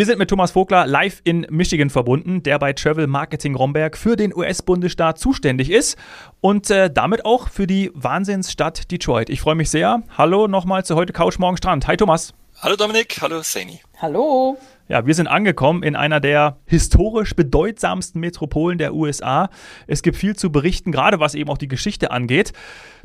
Wir 0.00 0.06
sind 0.06 0.18
mit 0.18 0.30
Thomas 0.30 0.52
Vogler 0.52 0.86
live 0.86 1.20
in 1.24 1.46
Michigan 1.50 1.90
verbunden, 1.90 2.42
der 2.42 2.58
bei 2.58 2.72
Travel 2.72 3.06
Marketing 3.06 3.54
Romberg 3.54 3.98
für 3.98 4.16
den 4.16 4.34
US-Bundesstaat 4.34 5.18
zuständig 5.18 5.70
ist 5.70 5.98
und 6.40 6.70
äh, 6.70 6.90
damit 6.90 7.26
auch 7.26 7.50
für 7.50 7.66
die 7.66 7.90
Wahnsinnsstadt 7.92 8.90
Detroit. 8.90 9.28
Ich 9.28 9.42
freue 9.42 9.56
mich 9.56 9.68
sehr. 9.68 10.02
Hallo 10.16 10.48
nochmal 10.48 10.86
zu 10.86 10.94
heute 10.96 11.12
Couch 11.12 11.38
Morgen 11.38 11.58
Strand. 11.58 11.86
Hi 11.86 11.98
Thomas. 11.98 12.32
Hallo 12.62 12.76
Dominik, 12.76 13.18
hallo 13.20 13.42
Sani. 13.42 13.82
Hallo. 14.00 14.56
Ja, 14.90 15.06
wir 15.06 15.14
sind 15.14 15.28
angekommen 15.28 15.84
in 15.84 15.94
einer 15.94 16.18
der 16.18 16.58
historisch 16.66 17.36
bedeutsamsten 17.36 18.18
Metropolen 18.18 18.76
der 18.76 18.92
USA. 18.92 19.48
Es 19.86 20.02
gibt 20.02 20.16
viel 20.16 20.34
zu 20.34 20.50
berichten, 20.50 20.90
gerade 20.90 21.20
was 21.20 21.36
eben 21.36 21.48
auch 21.48 21.58
die 21.58 21.68
Geschichte 21.68 22.10
angeht. 22.10 22.52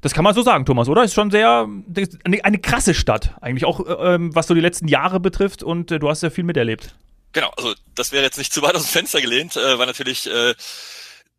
Das 0.02 0.16
kann 0.16 0.24
man 0.24 0.34
so 0.34 0.42
sagen, 0.42 0.66
Thomas, 0.66 0.90
oder? 0.90 1.04
Ist 1.04 1.14
schon 1.14 1.30
sehr 1.30 1.68
eine, 2.24 2.44
eine 2.44 2.58
krasse 2.58 2.96
Stadt, 2.96 3.36
eigentlich 3.40 3.66
auch 3.66 3.86
äh, 3.86 4.16
ähm, 4.16 4.34
was 4.34 4.48
so 4.48 4.56
die 4.56 4.62
letzten 4.62 4.88
Jahre 4.88 5.20
betrifft 5.20 5.62
und 5.62 5.92
äh, 5.92 6.00
du 6.00 6.10
hast 6.10 6.24
ja 6.24 6.32
viel 6.32 6.44
miterlebt. 6.44 6.96
Genau, 7.34 7.52
also 7.56 7.76
das 7.94 8.12
wäre 8.12 8.24
jetzt 8.24 8.40
nicht 8.40 8.52
zu 8.52 8.64
weit 8.64 8.74
aus 8.74 8.82
dem 8.82 8.90
Fenster 8.90 9.22
gelehnt, 9.22 9.56
äh, 9.56 9.78
weil 9.78 9.86
natürlich 9.86 10.28
äh, 10.28 10.56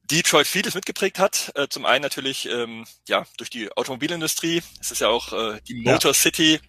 Detroit 0.05 0.47
vieles 0.47 0.77
mitgeprägt 0.77 1.19
hat. 1.19 1.51
Äh, 1.57 1.67
zum 1.71 1.85
einen 1.85 2.03
natürlich 2.03 2.49
ähm, 2.49 2.85
ja 3.09 3.25
durch 3.37 3.51
die 3.51 3.77
Automobilindustrie. 3.77 4.63
Es 4.81 4.93
ist 4.93 5.01
ja 5.01 5.09
auch 5.09 5.33
äh, 5.33 5.59
die 5.67 5.75
Motor 5.75 6.13
ja. 6.13 6.15
City 6.15 6.61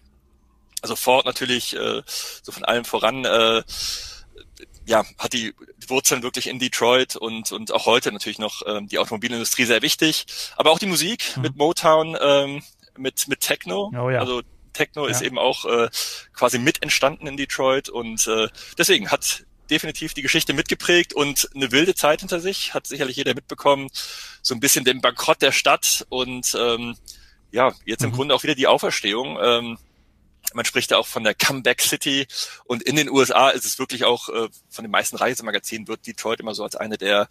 also 0.82 0.96
Ford 0.96 1.26
natürlich 1.26 1.74
äh, 1.74 2.02
so 2.06 2.52
von 2.52 2.64
allem 2.64 2.84
voran 2.84 3.24
äh, 3.24 3.62
ja, 4.86 5.04
hat 5.18 5.34
die 5.34 5.54
Wurzeln 5.86 6.22
wirklich 6.22 6.46
in 6.46 6.58
Detroit 6.58 7.16
und, 7.16 7.52
und 7.52 7.72
auch 7.72 7.86
heute 7.86 8.10
natürlich 8.10 8.38
noch 8.38 8.62
ähm, 8.66 8.88
die 8.88 8.98
Automobilindustrie 8.98 9.64
sehr 9.64 9.82
wichtig. 9.82 10.26
Aber 10.56 10.70
auch 10.70 10.78
die 10.78 10.86
Musik 10.86 11.36
mhm. 11.36 11.42
mit 11.42 11.56
Motown, 11.56 12.16
ähm, 12.20 12.62
mit, 12.96 13.28
mit 13.28 13.40
Techno. 13.40 13.92
Oh, 13.94 14.10
ja. 14.10 14.20
Also 14.20 14.42
Techno 14.72 15.04
ja. 15.04 15.10
ist 15.10 15.20
eben 15.20 15.38
auch 15.38 15.66
äh, 15.66 15.90
quasi 16.32 16.58
mit 16.58 16.82
entstanden 16.82 17.26
in 17.26 17.36
Detroit 17.36 17.90
und 17.90 18.26
äh, 18.26 18.48
deswegen 18.78 19.10
hat 19.10 19.44
definitiv 19.70 20.14
die 20.14 20.22
Geschichte 20.22 20.54
mitgeprägt 20.54 21.12
und 21.12 21.50
eine 21.54 21.70
wilde 21.70 21.94
Zeit 21.94 22.20
hinter 22.20 22.40
sich, 22.40 22.72
hat 22.72 22.86
sicherlich 22.86 23.16
jeder 23.16 23.34
mitbekommen, 23.34 23.88
so 24.40 24.54
ein 24.54 24.60
bisschen 24.60 24.84
den 24.84 25.02
Bankrott 25.02 25.42
der 25.42 25.52
Stadt 25.52 26.06
und 26.08 26.56
ähm, 26.58 26.96
ja, 27.50 27.72
jetzt 27.84 28.02
im 28.02 28.10
mhm. 28.10 28.14
Grunde 28.14 28.34
auch 28.34 28.42
wieder 28.42 28.54
die 28.54 28.66
Auferstehung. 28.66 29.38
Ähm, 29.42 29.78
man 30.54 30.64
spricht 30.64 30.90
ja 30.90 30.98
auch 30.98 31.06
von 31.06 31.24
der 31.24 31.34
Comeback 31.34 31.80
City 31.80 32.26
und 32.64 32.82
in 32.82 32.96
den 32.96 33.10
USA 33.10 33.50
ist 33.50 33.64
es 33.64 33.78
wirklich 33.78 34.04
auch 34.04 34.28
äh, 34.28 34.48
von 34.68 34.84
den 34.84 34.90
meisten 34.90 35.16
Reisemagazinen 35.16 35.88
wird 35.88 36.06
Detroit 36.06 36.40
immer 36.40 36.54
so 36.54 36.64
als 36.64 36.76
eine 36.76 36.96
der 36.96 37.28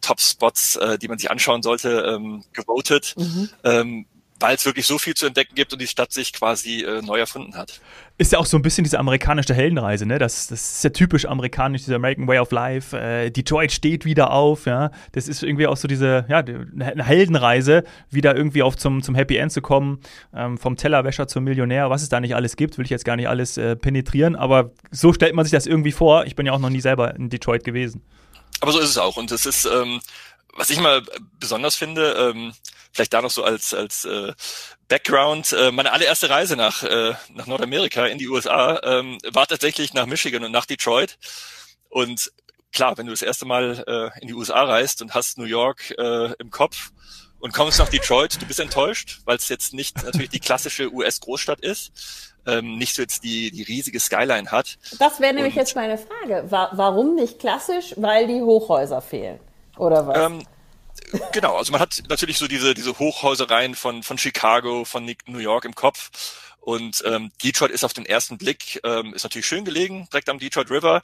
Top-Spots, 0.00 0.76
äh, 0.76 0.98
die 0.98 1.08
man 1.08 1.18
sich 1.18 1.30
anschauen 1.30 1.62
sollte, 1.62 2.04
ähm, 2.06 2.44
gewotet. 2.52 3.14
Mhm. 3.16 3.50
Ähm, 3.64 4.06
weil 4.40 4.54
es 4.54 4.64
wirklich 4.64 4.86
so 4.86 4.98
viel 4.98 5.14
zu 5.14 5.26
entdecken 5.26 5.54
gibt 5.54 5.72
und 5.72 5.80
die 5.80 5.86
Stadt 5.86 6.12
sich 6.12 6.32
quasi 6.32 6.82
äh, 6.82 7.02
neu 7.02 7.18
erfunden 7.18 7.56
hat. 7.56 7.80
Ist 8.18 8.32
ja 8.32 8.38
auch 8.38 8.46
so 8.46 8.56
ein 8.56 8.62
bisschen 8.62 8.84
diese 8.84 8.98
amerikanische 8.98 9.54
Heldenreise, 9.54 10.06
ne? 10.06 10.18
Das, 10.18 10.48
das 10.48 10.72
ist 10.76 10.84
ja 10.84 10.90
typisch 10.90 11.24
amerikanisch, 11.24 11.84
dieser 11.84 11.96
American 11.96 12.26
Way 12.26 12.38
of 12.40 12.50
Life. 12.50 12.96
Äh, 12.96 13.30
Detroit 13.30 13.72
steht 13.72 14.04
wieder 14.04 14.32
auf, 14.32 14.66
ja. 14.66 14.90
Das 15.12 15.28
ist 15.28 15.42
irgendwie 15.42 15.66
auch 15.66 15.76
so 15.76 15.86
diese, 15.86 16.24
ja, 16.28 16.38
eine 16.38 17.04
Heldenreise, 17.04 17.84
wieder 18.10 18.36
irgendwie 18.36 18.62
auf 18.62 18.76
zum, 18.76 19.02
zum 19.02 19.14
Happy 19.14 19.36
End 19.36 19.52
zu 19.52 19.60
kommen, 19.60 20.00
ähm, 20.34 20.58
vom 20.58 20.76
Tellerwäscher 20.76 21.28
zum 21.28 21.44
Millionär, 21.44 21.90
was 21.90 22.02
es 22.02 22.08
da 22.08 22.20
nicht 22.20 22.34
alles 22.34 22.56
gibt, 22.56 22.78
will 22.78 22.84
ich 22.84 22.90
jetzt 22.90 23.04
gar 23.04 23.16
nicht 23.16 23.28
alles 23.28 23.56
äh, 23.56 23.76
penetrieren, 23.76 24.36
aber 24.36 24.72
so 24.90 25.12
stellt 25.12 25.34
man 25.34 25.44
sich 25.44 25.52
das 25.52 25.66
irgendwie 25.66 25.92
vor. 25.92 26.26
Ich 26.26 26.36
bin 26.36 26.46
ja 26.46 26.52
auch 26.52 26.58
noch 26.58 26.70
nie 26.70 26.80
selber 26.80 27.14
in 27.14 27.30
Detroit 27.30 27.64
gewesen. 27.64 28.02
Aber 28.60 28.72
so 28.72 28.80
ist 28.80 28.90
es 28.90 28.98
auch 28.98 29.16
und 29.16 29.30
es 29.30 29.46
ist, 29.46 29.64
ähm, 29.64 30.00
was 30.56 30.70
ich 30.70 30.80
mal 30.80 31.02
besonders 31.38 31.76
finde, 31.76 32.32
ähm, 32.34 32.52
vielleicht 32.92 33.12
da 33.12 33.22
noch 33.22 33.30
so 33.30 33.44
als, 33.44 33.74
als 33.74 34.04
äh, 34.04 34.32
Background, 34.88 35.52
äh, 35.52 35.70
meine 35.70 35.92
allererste 35.92 36.30
Reise 36.30 36.56
nach, 36.56 36.82
äh, 36.82 37.14
nach 37.34 37.46
Nordamerika 37.46 38.06
in 38.06 38.18
die 38.18 38.28
USA 38.28 38.80
ähm, 38.82 39.18
war 39.32 39.46
tatsächlich 39.46 39.94
nach 39.94 40.06
Michigan 40.06 40.44
und 40.44 40.52
nach 40.52 40.66
Detroit. 40.66 41.18
Und 41.90 42.32
klar, 42.72 42.96
wenn 42.98 43.06
du 43.06 43.12
das 43.12 43.22
erste 43.22 43.46
Mal 43.46 43.84
äh, 43.86 44.20
in 44.20 44.28
die 44.28 44.34
USA 44.34 44.64
reist 44.64 45.02
und 45.02 45.14
hast 45.14 45.38
New 45.38 45.44
York 45.44 45.94
äh, 45.98 46.32
im 46.38 46.50
Kopf 46.50 46.90
und 47.38 47.52
kommst 47.52 47.78
nach 47.78 47.88
Detroit, 47.88 48.40
du 48.40 48.46
bist 48.46 48.60
enttäuscht, 48.60 49.20
weil 49.24 49.36
es 49.36 49.48
jetzt 49.48 49.72
nicht 49.72 50.02
natürlich 50.02 50.30
die 50.30 50.40
klassische 50.40 50.92
US-Großstadt 50.92 51.60
ist, 51.60 51.92
ähm, 52.46 52.76
nicht 52.78 52.94
so 52.94 53.02
jetzt 53.02 53.22
die, 53.24 53.50
die 53.50 53.62
riesige 53.62 54.00
Skyline 54.00 54.50
hat. 54.50 54.78
Das 54.98 55.20
wäre 55.20 55.34
nämlich 55.34 55.54
und, 55.54 55.60
jetzt 55.60 55.76
meine 55.76 55.98
Frage. 55.98 56.44
Wa 56.50 56.70
warum 56.72 57.14
nicht 57.14 57.38
klassisch? 57.38 57.94
Weil 57.96 58.26
die 58.26 58.40
Hochhäuser 58.40 59.00
fehlen. 59.00 59.38
Oder 59.76 60.06
was? 60.06 60.18
Ähm, 60.18 60.42
genau, 61.32 61.56
also 61.56 61.72
man 61.72 61.80
hat 61.80 62.02
natürlich 62.08 62.38
so 62.38 62.48
diese, 62.48 62.74
diese 62.74 62.98
Hochhäusereien 62.98 63.74
von, 63.74 64.02
von 64.02 64.18
Chicago, 64.18 64.84
von 64.84 65.04
New 65.26 65.38
York 65.38 65.64
im 65.64 65.74
Kopf. 65.74 66.10
Und 66.60 67.02
ähm, 67.06 67.30
Detroit 67.42 67.70
ist 67.70 67.84
auf 67.84 67.94
den 67.94 68.04
ersten 68.04 68.36
Blick, 68.36 68.80
ähm, 68.84 69.14
ist 69.14 69.22
natürlich 69.22 69.46
schön 69.46 69.64
gelegen, 69.64 70.06
direkt 70.12 70.28
am 70.28 70.38
Detroit 70.38 70.70
River. 70.70 71.02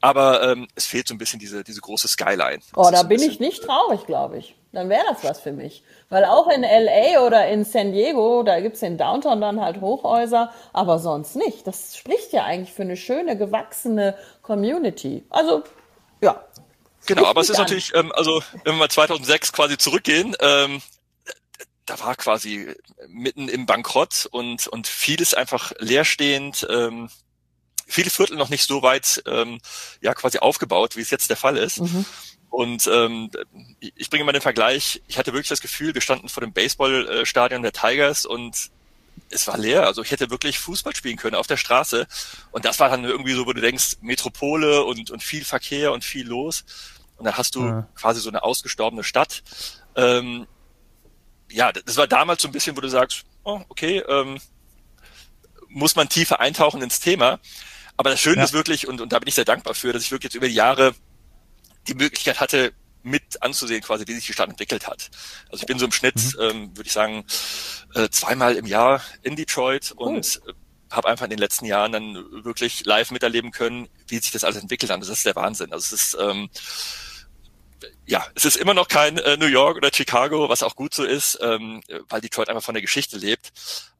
Aber 0.00 0.42
ähm, 0.42 0.68
es 0.74 0.86
fehlt 0.86 1.08
so 1.08 1.14
ein 1.14 1.18
bisschen 1.18 1.40
diese, 1.40 1.64
diese 1.64 1.80
große 1.80 2.08
Skyline. 2.08 2.60
Oh, 2.74 2.88
da 2.90 3.02
bin 3.02 3.22
ich 3.22 3.40
nicht 3.40 3.62
traurig, 3.62 4.06
glaube 4.06 4.38
ich. 4.38 4.54
Dann 4.72 4.88
wäre 4.90 5.04
das 5.08 5.24
was 5.24 5.40
für 5.40 5.52
mich. 5.52 5.82
Weil 6.10 6.24
auch 6.24 6.48
in 6.48 6.62
LA 6.62 7.24
oder 7.26 7.48
in 7.48 7.64
San 7.64 7.92
Diego, 7.92 8.42
da 8.42 8.60
gibt's 8.60 8.82
in 8.82 8.98
Downtown 8.98 9.40
dann 9.40 9.60
halt 9.60 9.80
Hochhäuser, 9.80 10.52
aber 10.72 10.98
sonst 10.98 11.34
nicht. 11.34 11.66
Das 11.66 11.96
spricht 11.96 12.32
ja 12.32 12.44
eigentlich 12.44 12.74
für 12.74 12.82
eine 12.82 12.96
schöne, 12.96 13.38
gewachsene 13.38 14.16
Community. 14.42 15.24
Also, 15.30 15.64
ja, 16.20 16.44
Genau, 17.06 17.26
aber 17.26 17.40
es 17.40 17.50
ist 17.50 17.56
an. 17.56 17.62
natürlich, 17.62 17.94
ähm, 17.94 18.12
also 18.12 18.42
wenn 18.64 18.74
wir 18.74 18.80
mal 18.80 18.90
2006 18.90 19.52
quasi 19.52 19.78
zurückgehen, 19.78 20.36
ähm, 20.40 20.82
da 21.86 21.98
war 22.00 22.16
quasi 22.16 22.74
mitten 23.08 23.48
im 23.48 23.66
Bankrott 23.66 24.26
und, 24.30 24.66
und 24.66 24.88
vieles 24.88 25.34
einfach 25.34 25.72
leerstehend, 25.78 26.66
ähm, 26.68 27.08
viele 27.86 28.10
Viertel 28.10 28.36
noch 28.36 28.48
nicht 28.48 28.66
so 28.66 28.82
weit 28.82 29.22
ähm, 29.26 29.60
ja 30.00 30.12
quasi 30.14 30.38
aufgebaut, 30.38 30.96
wie 30.96 31.00
es 31.00 31.10
jetzt 31.10 31.30
der 31.30 31.36
Fall 31.36 31.56
ist. 31.56 31.80
Mhm. 31.80 32.04
Und 32.50 32.86
ähm, 32.86 33.30
ich 33.80 34.10
bringe 34.10 34.24
mal 34.24 34.32
den 34.32 34.42
Vergleich, 34.42 35.02
ich 35.08 35.18
hatte 35.18 35.32
wirklich 35.32 35.48
das 35.48 35.60
Gefühl, 35.60 35.94
wir 35.94 36.00
standen 36.00 36.28
vor 36.28 36.40
dem 36.40 36.52
Baseballstadion 36.52 37.62
der 37.62 37.72
Tigers 37.72 38.24
und 38.24 38.70
es 39.30 39.46
war 39.46 39.58
leer. 39.58 39.84
Also 39.84 40.02
ich 40.02 40.10
hätte 40.10 40.30
wirklich 40.30 40.58
Fußball 40.58 40.94
spielen 40.94 41.16
können 41.16 41.36
auf 41.36 41.46
der 41.46 41.56
Straße. 41.56 42.06
Und 42.52 42.64
das 42.64 42.80
war 42.80 42.88
dann 42.88 43.04
irgendwie 43.04 43.34
so, 43.34 43.46
wo 43.46 43.52
du 43.52 43.60
denkst, 43.60 43.96
Metropole 44.00 44.84
und, 44.84 45.10
und 45.10 45.22
viel 45.22 45.44
Verkehr 45.44 45.92
und 45.92 46.04
viel 46.04 46.26
los. 46.26 46.64
Und 47.16 47.24
dann 47.24 47.36
hast 47.36 47.54
du 47.54 47.64
ja. 47.64 47.88
quasi 47.94 48.20
so 48.20 48.28
eine 48.28 48.42
ausgestorbene 48.42 49.04
Stadt. 49.04 49.42
Ähm, 49.94 50.46
ja, 51.50 51.72
das 51.72 51.96
war 51.96 52.06
damals 52.06 52.42
so 52.42 52.48
ein 52.48 52.52
bisschen, 52.52 52.76
wo 52.76 52.80
du 52.80 52.88
sagst, 52.88 53.24
oh, 53.44 53.62
okay, 53.68 53.98
ähm, 54.08 54.38
muss 55.68 55.96
man 55.96 56.08
tiefer 56.08 56.40
eintauchen 56.40 56.82
ins 56.82 57.00
Thema. 57.00 57.38
Aber 57.96 58.10
das 58.10 58.20
Schöne 58.20 58.38
ja. 58.38 58.44
ist 58.44 58.52
wirklich, 58.52 58.88
und, 58.88 59.00
und 59.00 59.12
da 59.12 59.18
bin 59.18 59.28
ich 59.28 59.34
sehr 59.34 59.44
dankbar 59.44 59.74
für, 59.74 59.92
dass 59.92 60.02
ich 60.02 60.10
wirklich 60.10 60.32
jetzt 60.32 60.36
über 60.36 60.48
die 60.48 60.54
Jahre 60.54 60.94
die 61.88 61.94
Möglichkeit 61.94 62.40
hatte, 62.40 62.72
mit 63.02 63.40
anzusehen, 63.40 63.82
quasi, 63.82 64.06
wie 64.08 64.14
sich 64.14 64.26
die 64.26 64.32
Stadt 64.32 64.50
entwickelt 64.50 64.88
hat. 64.88 65.10
Also 65.50 65.62
ich 65.62 65.66
bin 65.66 65.78
so 65.78 65.84
im 65.84 65.92
Schnitt, 65.92 66.16
mhm. 66.16 66.40
ähm, 66.40 66.76
würde 66.76 66.88
ich 66.88 66.92
sagen, 66.92 67.24
äh, 67.94 68.08
zweimal 68.08 68.56
im 68.56 68.66
Jahr 68.66 69.00
in 69.22 69.36
Detroit 69.36 69.94
cool. 69.96 70.08
und 70.08 70.40
äh, 70.46 70.52
habe 70.90 71.08
einfach 71.08 71.24
in 71.24 71.30
den 71.30 71.38
letzten 71.38 71.66
Jahren 71.66 71.92
dann 71.92 72.14
wirklich 72.44 72.84
live 72.84 73.12
miterleben 73.12 73.52
können, 73.52 73.88
wie 74.08 74.18
sich 74.18 74.32
das 74.32 74.44
alles 74.44 74.56
entwickelt 74.56 74.90
hat. 74.90 75.00
Das 75.00 75.08
ist 75.08 75.24
der 75.24 75.36
Wahnsinn. 75.36 75.72
Also 75.72 75.94
es 75.94 76.14
ist 76.14 76.16
ähm, 76.20 76.50
ja, 78.06 78.24
es 78.34 78.44
ist 78.44 78.56
immer 78.56 78.74
noch 78.74 78.88
kein 78.88 79.18
äh, 79.18 79.36
New 79.36 79.46
York 79.46 79.76
oder 79.76 79.90
Chicago, 79.92 80.48
was 80.48 80.62
auch 80.62 80.76
gut 80.76 80.94
so 80.94 81.04
ist, 81.04 81.38
ähm, 81.42 81.82
weil 82.08 82.20
Detroit 82.20 82.48
einfach 82.48 82.62
von 82.62 82.74
der 82.74 82.82
Geschichte 82.82 83.16
lebt. 83.16 83.52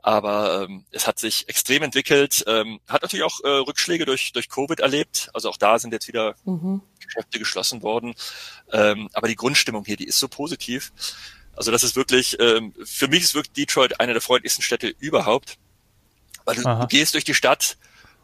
Aber 0.02 0.62
ähm, 0.62 0.84
es 0.92 1.06
hat 1.06 1.18
sich 1.18 1.48
extrem 1.48 1.82
entwickelt, 1.82 2.44
ähm, 2.46 2.80
hat 2.86 3.02
natürlich 3.02 3.24
auch 3.24 3.40
äh, 3.42 3.48
Rückschläge 3.48 4.04
durch, 4.06 4.32
durch 4.32 4.48
Covid 4.48 4.80
erlebt. 4.80 5.30
Also 5.34 5.50
auch 5.50 5.56
da 5.56 5.78
sind 5.78 5.92
jetzt 5.92 6.06
wieder 6.08 6.36
mhm. 6.44 6.80
Geschäfte 7.00 7.38
geschlossen 7.38 7.82
worden. 7.82 8.14
Ähm, 8.72 9.08
aber 9.12 9.28
die 9.28 9.36
Grundstimmung 9.36 9.84
hier, 9.84 9.96
die 9.96 10.06
ist 10.06 10.18
so 10.18 10.28
positiv. 10.28 10.92
Also 11.56 11.72
das 11.72 11.82
ist 11.82 11.96
wirklich, 11.96 12.38
ähm, 12.38 12.74
für 12.84 13.08
mich 13.08 13.24
ist 13.24 13.34
wirklich 13.34 13.52
Detroit 13.54 13.98
eine 13.98 14.12
der 14.12 14.22
freundlichsten 14.22 14.62
Städte 14.62 14.94
überhaupt. 14.98 15.58
Weil 16.44 16.56
du, 16.56 16.62
du 16.62 16.86
gehst 16.86 17.14
durch 17.14 17.24
die 17.24 17.34
Stadt, 17.34 17.76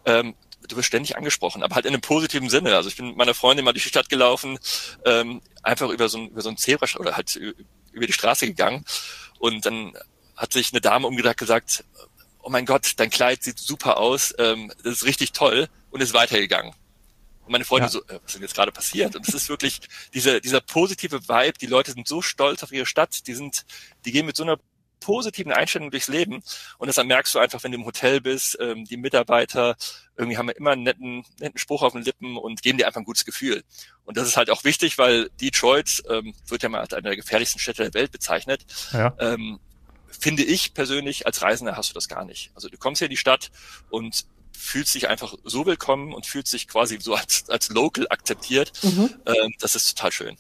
ähm, 0.05 0.35
du 0.69 0.77
wirst 0.77 0.89
ständig 0.89 1.17
angesprochen, 1.17 1.63
aber 1.63 1.75
halt 1.75 1.87
in 1.87 1.93
einem 1.93 2.01
positiven 2.01 2.51
Sinne. 2.51 2.77
Also 2.77 2.89
ich 2.89 2.97
bin 2.97 3.09
mit 3.09 3.17
meiner 3.17 3.35
Freundin 3.35 3.65
mal 3.65 3.73
durch 3.73 3.85
die 3.85 3.89
Stadt 3.89 4.09
gelaufen, 4.09 4.59
ähm, 5.05 5.43
einfach 5.63 5.91
über 5.91 6.09
so 6.09 6.19
ein, 6.19 6.29
über 6.29 6.43
so 6.43 6.49
ein 6.49 6.57
Zebra 6.57 6.87
oder 6.99 7.17
halt 7.17 7.37
über 7.37 8.07
die 8.07 8.13
Straße 8.13 8.47
gegangen 8.47 8.85
und 9.39 9.67
dann 9.67 9.93
hat 10.37 10.53
sich 10.53 10.73
eine 10.73 10.81
Dame 10.81 11.07
umgedacht 11.07 11.37
gesagt, 11.37 11.85
oh 12.43 12.51
mein 12.51 12.67
Gott, 12.67 12.95
dein 12.97 13.11
Kleid 13.11 13.43
sieht 13.43 13.59
super 13.59 13.99
aus, 13.99 14.35
ähm, 14.39 14.73
das 14.83 14.95
ist 14.95 15.05
richtig 15.05 15.33
toll 15.33 15.69
und 15.91 16.01
ist 16.01 16.15
weitergegangen. 16.15 16.75
Und 17.45 17.53
meine 17.53 17.65
Freundin 17.65 17.87
ja. 17.87 17.91
so, 17.91 18.01
äh, 18.03 18.21
was 18.23 18.27
ist 18.27 18.35
denn 18.35 18.43
jetzt 18.43 18.55
gerade 18.55 18.73
passiert? 18.73 19.17
Und 19.17 19.29
es 19.29 19.35
ist 19.35 19.49
wirklich 19.49 19.81
diese, 20.15 20.41
dieser 20.41 20.61
positive 20.61 21.29
Vibe, 21.29 21.59
die 21.61 21.67
Leute 21.67 21.93
sind 21.93 22.07
so 22.07 22.23
stolz 22.23 22.63
auf 22.63 22.73
ihre 22.73 22.87
Stadt, 22.87 23.27
die 23.27 23.35
sind, 23.35 23.65
die 24.05 24.13
gehen 24.13 24.27
mit 24.27 24.37
so 24.37 24.43
einer 24.43 24.59
positiven 25.03 25.53
Einstellung 25.53 25.91
durchs 25.91 26.09
Leben. 26.09 26.43
Und 26.79 26.89
das 26.89 27.03
merkst 27.03 27.35
du 27.35 27.39
einfach, 27.39 27.63
wenn 27.63 27.73
du 27.73 27.79
im 27.79 27.85
Hotel 27.85 28.21
bist, 28.21 28.57
ähm, 28.61 28.85
die 28.85 28.97
Mitarbeiter 28.97 29.77
irgendwie 30.17 30.39
haben 30.39 30.49
immer 30.51 30.73
einen 30.73 30.83
netten, 30.85 31.25
netten 31.41 31.59
Spruch 31.59 31.83
auf 31.83 31.93
den 31.93 32.03
Lippen 32.03 32.37
und 32.37 32.63
geben 32.63 32.79
dir 32.79 32.87
einfach 32.87 33.01
ein 33.01 33.05
gutes 33.05 33.25
Gefühl. 33.25 33.63
Und 34.05 34.17
das 34.17 34.29
ist 34.29 34.37
halt 34.37 34.51
auch 34.51 34.65
wichtig, 34.65 34.99
weil 34.99 35.31
Detroit 35.41 36.03
ähm, 36.09 36.35
wird 36.47 36.63
ja 36.63 36.69
mal 36.69 36.81
als 36.81 36.93
eine 36.93 37.09
der 37.09 37.17
gefährlichsten 37.17 37.59
Städte 37.59 37.83
der 37.83 37.95
Welt 37.95 38.13
bezeichnet. 38.13 38.65
Ja. 38.93 39.15
Ähm, 39.19 39.59
finde 40.09 40.45
ich 40.45 40.75
persönlich, 40.75 41.27
als 41.27 41.43
Reisender 41.43 41.77
hast 41.77 41.91
du 41.91 41.95
das 41.95 42.09
gar 42.09 42.25
nicht. 42.25 42.51
Also 42.55 42.69
du 42.69 42.79
kommst 42.79 42.99
hier 43.01 43.07
in 43.07 43.11
die 43.11 43.17
Stadt 43.17 43.51
und 43.91 44.27
fühlt 44.57 44.87
sich 44.87 45.09
einfach 45.09 45.35
so 45.45 45.67
willkommen 45.67 46.13
und 46.13 46.27
fühlt 46.27 46.47
sich 46.47 46.69
quasi 46.69 46.99
so 47.01 47.15
als, 47.15 47.49
als 47.49 47.71
Local 47.71 48.07
akzeptiert. 48.11 48.73
Mhm. 48.83 49.15
Ähm, 49.27 49.55
das 49.59 49.75
ist 49.75 49.97
total 49.97 50.13
schön. 50.13 50.37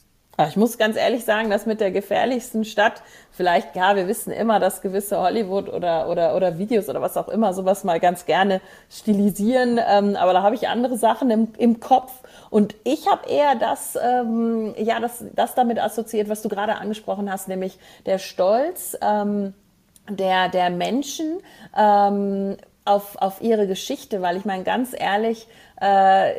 Ich 0.48 0.56
muss 0.56 0.78
ganz 0.78 0.96
ehrlich 0.96 1.26
sagen, 1.26 1.50
dass 1.50 1.66
mit 1.66 1.80
der 1.80 1.90
gefährlichsten 1.90 2.64
Stadt, 2.64 3.02
vielleicht, 3.32 3.76
ja, 3.76 3.96
wir 3.96 4.08
wissen 4.08 4.32
immer, 4.32 4.60
dass 4.60 4.80
gewisse 4.80 5.20
Hollywood 5.20 5.68
oder, 5.68 6.08
oder, 6.08 6.34
oder 6.34 6.56
Videos 6.56 6.88
oder 6.88 7.02
was 7.02 7.18
auch 7.18 7.28
immer 7.28 7.52
sowas 7.52 7.84
mal 7.84 8.00
ganz 8.00 8.24
gerne 8.24 8.62
stilisieren, 8.90 9.78
ähm, 9.86 10.16
aber 10.16 10.32
da 10.32 10.42
habe 10.42 10.54
ich 10.54 10.68
andere 10.68 10.96
Sachen 10.96 11.30
im, 11.30 11.48
im 11.58 11.80
Kopf. 11.80 12.12
Und 12.48 12.74
ich 12.84 13.06
habe 13.08 13.28
eher 13.28 13.56
das, 13.56 13.96
ähm, 14.02 14.74
ja, 14.78 15.00
das, 15.00 15.22
das 15.34 15.54
damit 15.54 15.78
assoziiert, 15.78 16.30
was 16.30 16.40
du 16.40 16.48
gerade 16.48 16.76
angesprochen 16.76 17.30
hast, 17.30 17.48
nämlich 17.48 17.78
der 18.06 18.18
Stolz 18.18 18.96
ähm, 19.02 19.52
der, 20.08 20.48
der 20.48 20.70
Menschen 20.70 21.40
ähm, 21.76 22.56
auf, 22.86 23.16
auf 23.16 23.42
ihre 23.42 23.66
Geschichte, 23.66 24.22
weil 24.22 24.38
ich 24.38 24.46
meine, 24.46 24.64
ganz 24.64 24.94
ehrlich, 24.98 25.46
äh, 25.80 26.32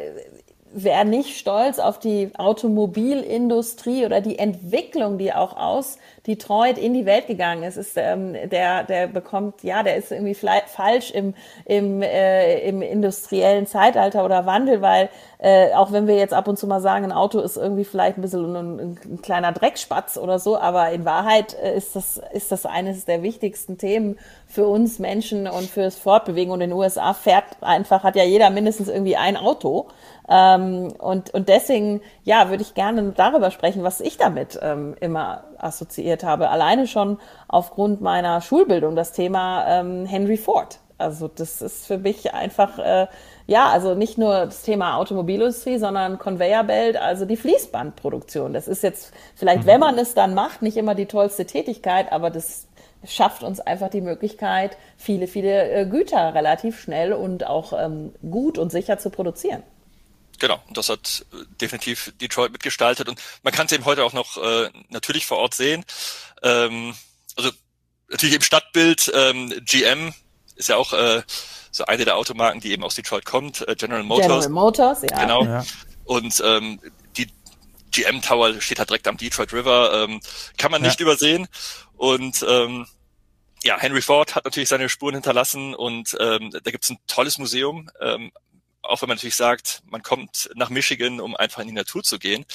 wer 0.73 1.03
nicht 1.03 1.37
stolz 1.37 1.79
auf 1.79 1.99
die 1.99 2.31
Automobilindustrie 2.37 4.05
oder 4.05 4.21
die 4.21 4.39
Entwicklung, 4.39 5.17
die 5.17 5.33
auch 5.33 5.55
aus 5.55 5.97
Detroit 6.25 6.77
in 6.77 6.93
die 6.93 7.05
Welt 7.05 7.27
gegangen 7.27 7.63
ist, 7.63 7.75
ist 7.75 7.93
ähm, 7.97 8.33
der, 8.49 8.83
der 8.83 9.07
bekommt, 9.07 9.61
ja, 9.61 9.83
der 9.83 9.97
ist 9.97 10.11
irgendwie 10.11 10.35
falsch 10.35 11.11
im, 11.11 11.33
im, 11.65 12.01
äh, 12.01 12.59
im 12.59 12.81
industriellen 12.81 13.67
Zeitalter 13.67 14.23
oder 14.23 14.45
Wandel, 14.45 14.81
weil 14.81 15.09
äh, 15.39 15.73
auch 15.73 15.91
wenn 15.91 16.07
wir 16.07 16.15
jetzt 16.15 16.33
ab 16.33 16.47
und 16.47 16.57
zu 16.57 16.65
mal 16.65 16.79
sagen, 16.79 17.03
ein 17.03 17.11
Auto 17.11 17.39
ist 17.39 17.57
irgendwie 17.57 17.83
vielleicht 17.83 18.17
ein 18.17 18.21
bisschen 18.21 18.55
ein, 18.55 18.79
ein 18.79 19.21
kleiner 19.21 19.51
Dreckspatz 19.51 20.17
oder 20.17 20.39
so, 20.39 20.57
aber 20.57 20.91
in 20.91 21.03
Wahrheit 21.03 21.57
äh, 21.61 21.75
ist 21.75 21.97
das, 21.97 22.21
ist 22.31 22.53
das 22.53 22.65
eines 22.65 23.03
der 23.03 23.21
wichtigsten 23.21 23.77
Themen 23.77 24.17
für 24.47 24.65
uns 24.65 24.99
Menschen 24.99 25.47
und 25.47 25.69
fürs 25.69 25.95
Fortbewegen. 25.95 26.53
Und 26.53 26.61
in 26.61 26.69
den 26.69 26.77
USA 26.77 27.13
fährt 27.13 27.43
einfach, 27.61 28.03
hat 28.03 28.15
ja 28.15 28.23
jeder 28.23 28.49
mindestens 28.51 28.87
irgendwie 28.87 29.17
ein 29.17 29.35
Auto. 29.35 29.87
Ähm, 30.29 30.93
und, 30.99 31.33
und 31.33 31.49
deswegen, 31.49 32.01
ja, 32.23 32.49
würde 32.49 32.63
ich 32.63 32.73
gerne 32.73 33.11
darüber 33.15 33.51
sprechen, 33.51 33.83
was 33.83 33.99
ich 33.99 34.17
damit 34.17 34.57
ähm, 34.61 34.95
immer 34.99 35.43
assoziiert 35.57 36.23
habe. 36.23 36.49
Alleine 36.49 36.87
schon 36.87 37.19
aufgrund 37.47 38.01
meiner 38.01 38.41
Schulbildung 38.41 38.95
das 38.95 39.11
Thema 39.11 39.65
ähm, 39.67 40.05
Henry 40.05 40.37
Ford. 40.37 40.79
Also 40.97 41.27
das 41.27 41.61
ist 41.61 41.85
für 41.85 41.97
mich 41.97 42.33
einfach, 42.33 42.79
äh, 42.79 43.07
ja, 43.45 43.67
also 43.67 43.93
nicht 43.93 44.17
nur 44.17 44.45
das 44.45 44.61
Thema 44.61 44.95
Automobilindustrie, 44.97 45.77
sondern 45.77 46.17
Conveyor 46.17 46.63
Belt, 46.63 46.95
also 46.95 47.25
die 47.25 47.35
Fließbandproduktion. 47.35 48.53
Das 48.53 48.67
ist 48.67 48.83
jetzt 48.83 49.13
vielleicht, 49.35 49.63
mhm. 49.63 49.67
wenn 49.67 49.79
man 49.81 49.97
es 49.97 50.13
dann 50.13 50.33
macht, 50.33 50.61
nicht 50.61 50.77
immer 50.77 50.95
die 50.95 51.07
tollste 51.07 51.45
Tätigkeit, 51.45 52.11
aber 52.11 52.29
das 52.29 52.67
schafft 53.03 53.43
uns 53.43 53.59
einfach 53.59 53.89
die 53.89 54.01
Möglichkeit, 54.01 54.77
viele, 54.95 55.27
viele 55.27 55.69
äh, 55.71 55.85
Güter 55.85 56.33
relativ 56.33 56.79
schnell 56.79 57.11
und 57.11 57.45
auch 57.45 57.73
ähm, 57.77 58.13
gut 58.29 58.57
und 58.57 58.71
sicher 58.71 58.97
zu 58.97 59.09
produzieren. 59.09 59.63
Genau, 60.43 60.61
und 60.67 60.75
das 60.75 60.89
hat 60.89 61.25
äh, 61.31 61.45
definitiv 61.61 62.11
Detroit 62.19 62.51
mitgestaltet 62.51 63.07
und 63.07 63.17
man 63.43 63.53
kann 63.53 63.65
es 63.67 63.71
eben 63.71 63.85
heute 63.85 64.03
auch 64.03 64.11
noch 64.11 64.35
äh, 64.35 64.69
natürlich 64.89 65.25
vor 65.25 65.37
Ort 65.37 65.53
sehen. 65.53 65.85
Ähm, 66.41 66.93
also 67.37 67.49
natürlich 68.09 68.35
im 68.35 68.41
Stadtbild, 68.41 69.09
ähm, 69.15 69.53
GM 69.63 70.13
ist 70.57 70.67
ja 70.67 70.75
auch 70.75 70.91
äh, 70.91 71.23
so 71.71 71.85
eine 71.85 72.03
der 72.03 72.17
Automarken, 72.17 72.59
die 72.59 72.73
eben 72.73 72.83
aus 72.83 72.95
Detroit 72.95 73.23
kommt, 73.23 73.65
äh, 73.65 73.75
General 73.77 74.03
Motors. 74.03 74.27
General 74.27 74.49
Motors, 74.49 75.01
ja. 75.03 75.17
Genau. 75.17 75.45
Ja. 75.45 75.63
Und 76.03 76.43
ähm, 76.45 76.81
die 77.15 77.29
GM 77.91 78.21
Tower 78.21 78.59
steht 78.59 78.79
halt 78.79 78.89
direkt 78.89 79.07
am 79.07 79.15
Detroit 79.15 79.53
River, 79.53 80.03
ähm, 80.09 80.19
kann 80.57 80.71
man 80.71 80.81
nicht 80.81 80.99
ja. 80.99 81.05
übersehen. 81.05 81.47
Und 81.95 82.45
ähm, 82.45 82.85
ja, 83.63 83.79
Henry 83.79 84.01
Ford 84.01 84.35
hat 84.35 84.43
natürlich 84.43 84.67
seine 84.67 84.89
Spuren 84.89 85.13
hinterlassen 85.13 85.73
und 85.73 86.17
ähm, 86.19 86.51
da 86.51 86.69
gibt's 86.69 86.89
ein 86.89 86.97
tolles 87.07 87.37
Museum, 87.37 87.89
ähm, 88.01 88.33
auch 88.83 89.01
wenn 89.01 89.09
man 89.09 89.17
natürlich 89.17 89.35
sagt, 89.35 89.81
man 89.85 90.03
kommt 90.03 90.49
nach 90.55 90.69
Michigan, 90.69 91.19
um 91.19 91.35
einfach 91.35 91.61
in 91.61 91.67
die 91.67 91.73
Natur 91.73 92.03
zu 92.03 92.19
gehen. 92.19 92.45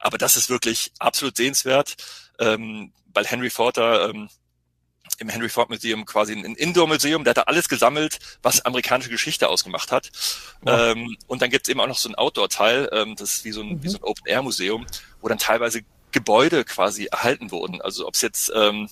Aber 0.00 0.18
das 0.18 0.36
ist 0.36 0.48
wirklich 0.48 0.92
absolut 0.98 1.36
sehenswert, 1.36 1.96
ähm, 2.38 2.92
weil 3.12 3.26
Henry 3.26 3.50
Ford 3.50 3.76
da 3.76 4.08
ähm, 4.08 4.28
im 5.18 5.28
Henry 5.28 5.48
Ford 5.48 5.70
Museum 5.70 6.04
quasi 6.04 6.32
ein 6.32 6.54
Indoor-Museum, 6.54 7.24
der 7.24 7.30
hat 7.30 7.38
da 7.38 7.42
alles 7.42 7.68
gesammelt, 7.68 8.18
was 8.42 8.64
amerikanische 8.64 9.10
Geschichte 9.10 9.48
ausgemacht 9.48 9.92
hat. 9.92 10.10
Ja. 10.64 10.90
Ähm, 10.90 11.16
und 11.26 11.42
dann 11.42 11.50
gibt's 11.50 11.68
eben 11.68 11.80
auch 11.80 11.86
noch 11.86 11.98
so 11.98 12.08
ein 12.08 12.14
Outdoor-Teil, 12.14 12.90
ähm, 12.92 13.16
das 13.16 13.36
ist 13.36 13.44
wie 13.44 13.52
so 13.52 13.62
ein, 13.62 13.68
mhm. 13.68 13.82
wie 13.82 13.88
so 13.88 13.98
ein 13.98 14.04
Open-Air-Museum, 14.04 14.86
wo 15.20 15.28
dann 15.28 15.38
teilweise 15.38 15.82
Gebäude 16.12 16.64
quasi 16.64 17.06
erhalten 17.06 17.50
wurden. 17.50 17.80
Also 17.80 18.06
ob 18.06 18.14
es 18.14 18.20
jetzt 18.20 18.52
ähm, 18.54 18.88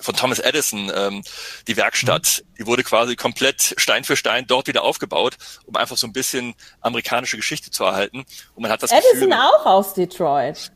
von 0.00 0.14
Thomas 0.16 0.38
Edison, 0.38 0.90
ähm, 0.94 1.22
die 1.68 1.76
Werkstatt, 1.76 2.42
mhm. 2.42 2.54
die 2.58 2.66
wurde 2.66 2.82
quasi 2.82 3.16
komplett 3.16 3.74
Stein 3.76 4.04
für 4.04 4.16
Stein 4.16 4.46
dort 4.46 4.66
wieder 4.66 4.82
aufgebaut, 4.82 5.36
um 5.66 5.76
einfach 5.76 5.96
so 5.96 6.06
ein 6.06 6.12
bisschen 6.12 6.54
amerikanische 6.80 7.36
Geschichte 7.36 7.70
zu 7.70 7.84
erhalten. 7.84 8.24
Und 8.54 8.62
man 8.62 8.70
hat 8.70 8.82
das 8.82 8.90
Edison 8.90 9.30
Gefühl, 9.30 9.32
auch 9.32 9.66
aus 9.66 9.94
Detroit. 9.94 10.72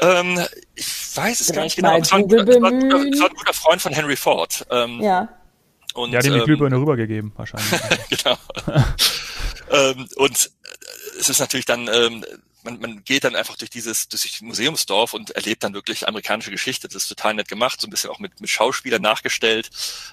Ähm, 0.00 0.40
ich 0.74 0.86
weiß 1.14 1.40
es 1.40 1.52
gar 1.52 1.62
nicht 1.62 1.76
genau. 1.76 1.96
Es 1.96 2.12
war, 2.12 2.18
ein, 2.18 2.26
es, 2.26 2.32
war 2.36 2.44
guter, 2.44 2.54
es 2.54 3.20
war, 3.20 3.28
ein 3.30 3.34
guter, 3.34 3.52
Freund 3.52 3.82
von 3.82 3.92
Henry 3.92 4.16
Ford. 4.16 4.66
Ähm, 4.70 5.00
ja. 5.00 5.28
Und, 5.94 6.12
Der 6.12 6.18
hat 6.18 6.26
ihm 6.26 6.34
die 6.34 6.40
Glühbirne 6.40 6.76
ähm, 6.76 6.82
rübergegeben, 6.82 7.32
wahrscheinlich. 7.36 7.80
genau. 8.10 8.36
ähm, 9.70 10.08
und 10.16 10.50
es 11.18 11.28
ist 11.28 11.40
natürlich 11.40 11.66
dann 11.66 11.88
ähm, 11.92 12.24
man, 12.68 12.80
man 12.80 13.04
geht 13.04 13.24
dann 13.24 13.34
einfach 13.34 13.56
durch 13.56 13.70
dieses, 13.70 14.08
durch 14.08 14.40
Museumsdorf 14.42 15.14
und 15.14 15.30
erlebt 15.30 15.64
dann 15.64 15.74
wirklich 15.74 16.06
amerikanische 16.06 16.50
Geschichte. 16.50 16.88
Das 16.88 17.02
ist 17.02 17.08
total 17.08 17.34
nett 17.34 17.48
gemacht, 17.48 17.80
so 17.80 17.86
ein 17.86 17.90
bisschen 17.90 18.10
auch 18.10 18.18
mit, 18.18 18.40
mit 18.40 18.50
Schauspielern 18.50 19.02
nachgestellt. 19.02 19.70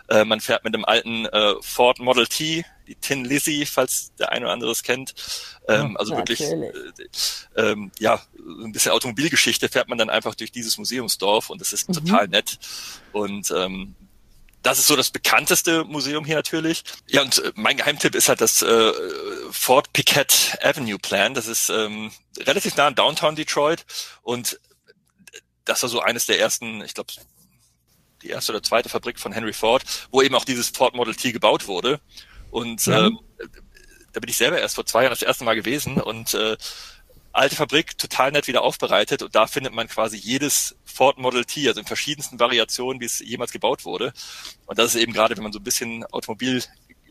Äh, 0.08 0.24
man 0.24 0.42
fährt 0.42 0.64
mit 0.64 0.74
einem 0.74 0.86
alten 0.86 1.26
äh, 1.26 1.56
Ford 1.62 2.00
Model 2.00 2.28
T, 2.28 2.66
die 2.88 2.96
Tin 2.96 3.26
Lizzy, 3.26 3.66
falls 3.66 4.14
der 4.16 4.32
eine 4.32 4.46
oder 4.46 4.54
andere 4.54 4.72
es 4.72 4.84
kennt. 4.84 5.14
Ähm, 5.68 5.98
also 5.98 6.16
wirklich, 6.16 6.42
äh, 6.42 6.72
ähm, 7.56 7.92
ja, 8.00 8.22
ein 8.38 8.72
bisschen 8.72 8.92
Automobilgeschichte 8.92 9.70
fährt 9.70 9.90
man 9.90 9.98
dann 9.98 10.10
einfach 10.10 10.36
durch 10.36 10.52
dieses 10.52 10.78
Museumsdorf 10.78 11.50
und 11.50 11.60
das 11.62 11.74
ist 11.74 11.90
mhm. 11.90 11.94
total 11.94 12.28
nett. 12.28 12.60
Und 13.12 13.52
ähm, 13.52 13.96
das 14.66 14.80
ist 14.80 14.88
so 14.88 14.96
das 14.96 15.12
bekannteste 15.12 15.84
Museum 15.84 16.26
hier 16.26 16.36
natürlich. 16.36 16.84
Ja, 17.08 17.22
und 17.22 17.38
äh, 17.38 17.52
mein 17.54 17.78
Geheimtipp 17.78 18.16
ist 18.16 18.30
halt 18.30 18.42
das 18.42 18.64
äh, 18.64 18.92
Fort 19.52 19.94
Piquette 19.94 20.36
Avenue 20.64 20.98
Plan. 20.98 21.36
Das 21.36 21.46
ist 21.46 21.70
ähm, 21.70 22.12
relativ 22.40 22.76
nah 22.76 22.88
an 22.88 22.96
Downtown 22.96 23.36
Detroit 23.36 23.86
und 24.24 24.60
das 25.66 25.84
war 25.84 25.90
so 25.90 26.00
eines 26.00 26.26
der 26.26 26.40
ersten, 26.40 26.82
ich 26.82 26.96
glaube, 26.96 27.14
die 28.24 28.30
erste 28.30 28.54
oder 28.54 28.64
zweite 28.64 28.90
Fabrik 28.90 29.20
von 29.20 29.32
Henry 29.34 29.54
Ford, 29.54 29.84
wo 30.10 30.24
eben 30.24 30.34
auch 30.34 30.46
dieses 30.46 30.70
Ford 30.70 30.96
Model 30.96 31.14
T 31.14 31.32
gebaut 31.32 31.68
wurde. 31.68 32.00
Und 32.50 32.88
mhm. 32.88 32.94
ähm, 32.94 33.20
da 34.14 34.20
bin 34.20 34.30
ich 34.32 34.38
selber 34.38 34.60
erst 34.60 34.76
vor 34.76 34.86
zwei 34.88 35.04
Jahren 35.04 35.12
das 35.12 35.22
erste 35.22 35.44
Mal 35.44 35.56
gewesen 35.56 36.02
und 36.02 36.34
äh, 36.34 36.58
alte 37.36 37.56
Fabrik, 37.56 37.98
total 37.98 38.32
nett 38.32 38.48
wieder 38.48 38.64
aufbereitet 38.64 39.22
und 39.22 39.36
da 39.36 39.48
findet 39.48 39.74
man 39.74 39.88
quasi 39.88 40.18
jedes 40.18 40.76
Ford 40.86 41.18
Model 41.18 41.46
T, 41.46 41.68
also 41.68 41.80
in 41.80 41.86
verschiedensten 41.86 42.40
Variationen, 42.40 43.02
wie 43.02 43.06
es 43.06 43.20
jemals 43.20 43.52
gebaut 43.52 43.86
wurde. 43.86 44.14
Und 44.66 44.80
das 44.80 44.96
ist 44.96 45.02
eben 45.02 45.14
gerade, 45.14 45.36
wenn 45.36 45.44
man 45.44 45.52
so 45.52 45.60
ein 45.60 45.64
bisschen 45.64 46.06
Automobil 46.06 46.64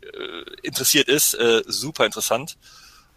äh, 0.03 0.61
interessiert 0.63 1.09
ist, 1.09 1.35
äh, 1.35 1.63
super 1.67 2.07
interessant 2.07 2.57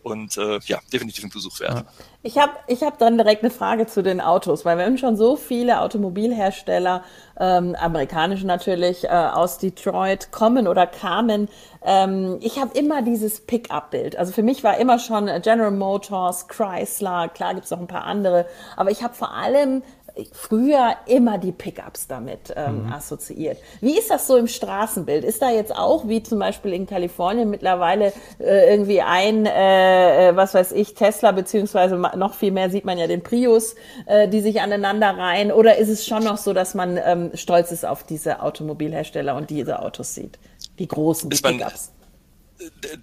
und 0.08 0.38
äh, 0.38 0.60
ja, 0.66 0.80
definitiv 0.92 1.24
ein 1.24 1.30
Besuch 1.30 1.60
wert. 1.60 1.86
Ich 2.24 2.38
habe 2.38 2.54
ich 2.68 2.84
hab 2.84 2.98
dann 2.98 3.18
direkt 3.18 3.44
eine 3.44 3.52
Frage 3.52 3.88
zu 3.88 4.02
den 4.02 4.20
Autos, 4.22 4.66
weil 4.66 4.78
wir 4.78 4.86
haben 4.86 4.98
schon 4.98 5.16
so 5.16 5.36
viele 5.36 5.82
Automobilhersteller, 5.82 7.04
ähm, 7.40 7.76
amerikanische 7.76 8.46
natürlich, 8.46 9.06
äh, 9.06 9.08
aus 9.10 9.60
Detroit 9.60 10.32
kommen 10.32 10.68
oder 10.68 10.88
kamen. 10.88 11.48
Ähm, 11.84 12.38
ich 12.42 12.60
habe 12.60 12.78
immer 12.78 13.02
dieses 13.02 13.42
Pickup-Bild. 13.46 14.18
Also 14.18 14.34
für 14.34 14.44
mich 14.44 14.64
war 14.64 14.78
immer 14.78 15.00
schon 15.00 15.30
General 15.42 15.72
Motors, 15.72 16.48
Chrysler, 16.48 17.30
klar 17.30 17.54
gibt's 17.54 17.72
noch 17.72 17.80
ein 17.80 17.88
paar 17.88 18.06
andere, 18.06 18.46
aber 18.76 18.92
ich 18.92 19.04
habe 19.04 19.14
vor 19.14 19.34
allem 19.34 19.84
früher 20.34 20.96
immer 21.06 21.38
die 21.38 21.52
Pickups 21.52 22.08
damit 22.08 22.54
ähm, 22.56 22.86
mhm. 22.86 22.94
assoziiert. 22.94 23.58
Wie 23.82 23.98
ist 23.98 24.10
das 24.10 24.28
so 24.28 24.38
im 24.38 24.48
Straßenbild? 24.48 25.24
Ist 25.24 25.42
da 25.42 25.50
jetzt 25.50 25.76
auch, 25.76 26.08
wie 26.08 26.24
zum 26.24 26.40
Beispiel 26.40 26.74
in 26.74 26.88
Kalifornien 26.88 27.50
mittlerweile 27.50 28.14
äh, 28.40 28.72
irgendwie 28.72 29.02
ein, 29.02 29.46
äh, 29.46 30.30
äh 30.30 30.36
was 30.36 30.54
weiß 30.54 30.72
ich, 30.74 30.94
Tesla, 30.94 31.32
beziehungsweise 31.32 31.96
noch 31.96 32.34
viel 32.34 32.52
mehr 32.52 32.70
sieht 32.70 32.86
man 32.86 32.98
ja 32.98 33.08
den 33.08 33.24
Prius, 33.24 33.76
äh, 34.06 34.28
die 34.28 34.42
sich 34.42 34.62
aneinander 34.62 35.18
reihen? 35.18 35.52
Oder 35.52 35.78
ist 35.78 35.90
es 35.90 36.06
schon 36.06 36.24
noch 36.24 36.38
so, 36.38 36.54
dass 36.54 36.74
man 36.74 36.98
ähm, 37.04 37.32
stolz 37.34 37.72
ist 37.72 37.86
auf 37.86 38.04
diese 38.04 38.42
Automobilhersteller 38.42 39.36
und 39.36 39.50
diese 39.50 39.80
Autos 39.80 40.16
sieht? 40.16 40.40
Die 40.80 40.88
großen 40.88 41.30
die 41.30 41.38
Pickups? 41.38 41.92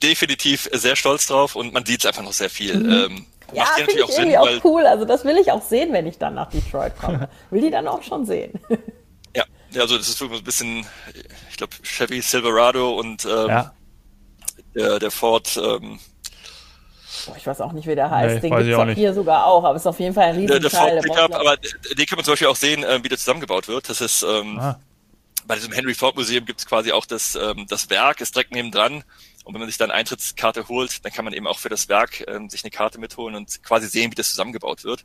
Definitiv 0.02 0.68
sehr 0.73 0.97
stolz 0.97 1.26
drauf 1.26 1.54
und 1.54 1.73
man 1.73 1.87
sieht 1.87 2.00
es 2.00 2.06
einfach 2.06 2.25
noch 2.25 2.33
sehr 2.33 2.50
viel. 2.50 2.76
Mhm. 2.76 2.92
Ähm, 2.92 3.26
ja, 3.54 3.64
finde 3.76 3.92
ich 3.92 3.99
irgendwie 3.99 4.23
Sinn, 4.23 4.37
auch 4.37 4.64
cool. 4.64 4.87
Also 4.87 5.04
das 5.04 5.25
will 5.25 5.37
ich 5.38 5.50
auch 5.52 5.62
sehen, 5.62 5.92
wenn 5.92 6.06
ich 6.06 6.18
dann 6.18 6.34
nach 6.34 6.50
Detroit 6.50 6.96
komme. 6.99 7.28
will 7.50 7.61
die 7.61 7.70
dann 7.70 7.88
auch 7.88 8.02
schon 8.02 8.26
sehen. 8.26 8.52
ja, 9.34 9.44
also 9.80 9.96
das 9.96 10.08
ist 10.08 10.20
wirklich 10.20 10.40
ein 10.40 10.44
bisschen, 10.44 10.87
ich 11.50 11.56
glaube, 11.56 11.75
Chevy 11.82 12.20
Silverado 12.20 12.99
und 12.99 13.25
ähm, 13.25 13.49
ja. 13.49 13.75
der, 14.75 14.99
der 14.99 15.11
Ford. 15.11 15.56
Ähm, 15.56 15.99
Boah, 17.26 17.37
ich 17.37 17.46
weiß 17.46 17.61
auch 17.61 17.73
nicht, 17.73 17.87
wie 17.87 17.94
der 17.94 18.11
heißt. 18.11 18.34
Nee, 18.34 18.50
den 18.50 18.58
gibt 18.58 18.70
es 18.70 18.76
auch 18.76 18.88
hier 18.88 19.14
sogar 19.14 19.46
auch, 19.46 19.64
aber 19.64 19.76
es 19.76 19.82
ist 19.82 19.87
auf 19.87 20.00
jeden 20.00 20.14
Fall 20.14 20.25
ein 20.25 20.37
Riesenteil. 20.37 20.61
Der, 20.61 20.70
der 21.00 21.12
Ford 21.12 21.30
Pickup, 21.30 21.34
aber 21.34 21.56
den 21.56 22.06
kann 22.06 22.16
man 22.16 22.25
zum 22.25 22.32
Beispiel 22.32 22.49
auch 22.49 22.56
sehen, 22.56 22.82
äh, 22.82 23.02
wie 23.02 23.08
der 23.08 23.18
zusammengebaut 23.18 23.68
wird. 23.68 23.88
Das 23.88 24.00
ist 24.00 24.23
ähm, 24.23 24.58
ah. 24.58 24.78
bei 25.46 25.54
diesem 25.54 25.73
Henry 25.73 25.94
Ford 25.94 26.16
Museum 26.16 26.44
gibt 26.44 26.61
es 26.61 26.66
quasi 26.66 26.92
auch 26.92 27.06
das, 27.06 27.34
ähm, 27.37 27.66
das 27.68 27.88
Werk, 27.88 28.20
ist 28.20 28.34
direkt 28.34 28.52
nebendran 28.52 29.04
Und 29.45 29.55
wenn 29.55 29.61
man 29.61 29.69
sich 29.69 29.79
dann 29.79 29.91
Eintrittskarte 29.91 30.69
holt, 30.69 31.05
dann 31.05 31.13
kann 31.13 31.25
man 31.25 31.35
eben 31.35 31.47
auch 31.47 31.59
für 31.59 31.69
das 31.69 31.89
Werk 31.89 32.25
ähm, 32.27 32.49
sich 32.49 32.65
eine 32.65 32.71
Karte 32.71 32.99
mitholen 32.99 33.37
und 33.37 33.63
quasi 33.63 33.87
sehen, 33.87 34.11
wie 34.11 34.17
das 34.17 34.31
zusammengebaut 34.31 34.85
wird. 34.85 35.05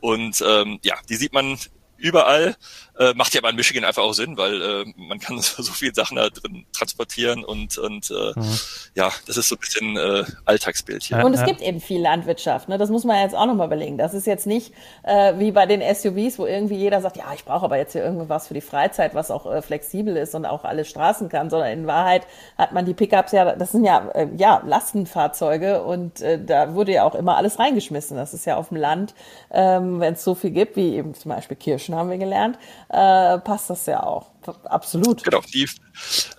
Und 0.00 0.42
ähm, 0.46 0.80
ja, 0.82 0.96
die 1.08 1.16
sieht 1.16 1.32
man 1.32 1.58
überall. 1.96 2.56
Äh, 2.98 3.14
macht 3.14 3.32
ja 3.34 3.40
aber 3.40 3.50
in 3.50 3.56
Michigan 3.56 3.84
einfach 3.84 4.02
auch 4.02 4.12
Sinn, 4.12 4.36
weil 4.36 4.60
äh, 4.60 4.84
man 4.96 5.20
kann 5.20 5.38
so, 5.40 5.62
so 5.62 5.72
viele 5.72 5.94
Sachen 5.94 6.16
da 6.16 6.28
drin 6.28 6.66
transportieren 6.72 7.44
und, 7.44 7.78
und 7.78 8.10
äh, 8.10 8.38
mhm. 8.38 8.58
ja, 8.94 9.10
das 9.26 9.36
ist 9.36 9.48
so 9.48 9.54
ein 9.54 9.60
bisschen 9.60 9.96
äh, 9.96 10.24
Alltagsbild 10.44 11.02
hier. 11.04 11.24
Und 11.24 11.34
es 11.34 11.44
gibt 11.44 11.60
eben 11.60 11.80
viel 11.80 12.00
Landwirtschaft, 12.00 12.68
ne? 12.68 12.78
das 12.78 12.90
muss 12.90 13.04
man 13.04 13.20
jetzt 13.22 13.34
auch 13.34 13.46
nochmal 13.46 13.68
überlegen. 13.68 13.98
Das 13.98 14.14
ist 14.14 14.26
jetzt 14.26 14.46
nicht 14.46 14.72
äh, 15.04 15.34
wie 15.38 15.52
bei 15.52 15.66
den 15.66 15.80
SUVs, 15.80 16.38
wo 16.38 16.46
irgendwie 16.46 16.76
jeder 16.76 17.00
sagt, 17.00 17.16
ja, 17.16 17.32
ich 17.34 17.44
brauche 17.44 17.64
aber 17.64 17.76
jetzt 17.76 17.92
hier 17.92 18.04
irgendwas 18.04 18.48
für 18.48 18.54
die 18.54 18.60
Freizeit, 18.60 19.14
was 19.14 19.30
auch 19.30 19.46
äh, 19.46 19.62
flexibel 19.62 20.16
ist 20.16 20.34
und 20.34 20.44
auch 20.44 20.64
alle 20.64 20.84
Straßen 20.84 21.28
kann, 21.28 21.50
sondern 21.50 21.70
in 21.70 21.86
Wahrheit 21.86 22.26
hat 22.56 22.72
man 22.72 22.84
die 22.84 22.94
Pickups 22.94 23.32
ja, 23.32 23.54
das 23.54 23.72
sind 23.72 23.84
ja, 23.84 24.08
äh, 24.14 24.28
ja 24.36 24.62
Lastenfahrzeuge 24.66 25.82
und 25.82 26.20
äh, 26.20 26.42
da 26.44 26.74
wurde 26.74 26.92
ja 26.92 27.04
auch 27.04 27.14
immer 27.14 27.36
alles 27.36 27.58
reingeschmissen. 27.58 28.16
Das 28.16 28.34
ist 28.34 28.44
ja 28.44 28.56
auf 28.56 28.68
dem 28.68 28.78
Land, 28.78 29.14
ähm, 29.50 30.00
wenn 30.00 30.14
es 30.14 30.24
so 30.24 30.34
viel 30.34 30.50
gibt, 30.50 30.76
wie 30.76 30.96
eben 30.96 31.14
zum 31.14 31.30
Beispiel 31.30 31.56
Kirschen 31.56 31.94
haben 31.94 32.10
wir 32.10 32.18
gelernt, 32.18 32.58
äh, 32.88 33.38
passt 33.38 33.70
das 33.70 33.86
ja 33.86 34.02
auch. 34.02 34.30
Absolut. 34.64 35.22
Genau, 35.22 35.40
die 35.52 35.68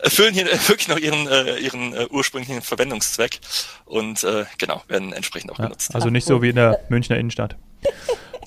erfüllen 0.01 0.33
hier 0.33 0.45
wirklich 0.67 0.87
noch 0.87 0.97
ihren, 0.97 1.27
äh, 1.27 1.57
ihren 1.57 1.93
äh, 1.93 2.07
ursprünglichen 2.09 2.61
Verwendungszweck 2.61 3.39
und 3.85 4.23
äh, 4.23 4.45
genau, 4.57 4.81
werden 4.87 5.13
entsprechend 5.13 5.51
auch 5.51 5.59
ja, 5.59 5.65
genutzt. 5.65 5.93
Also 5.93 6.09
nicht 6.09 6.25
so 6.25 6.41
wie 6.41 6.49
in 6.49 6.55
der 6.55 6.79
Münchner 6.89 7.17
Innenstadt. 7.17 7.55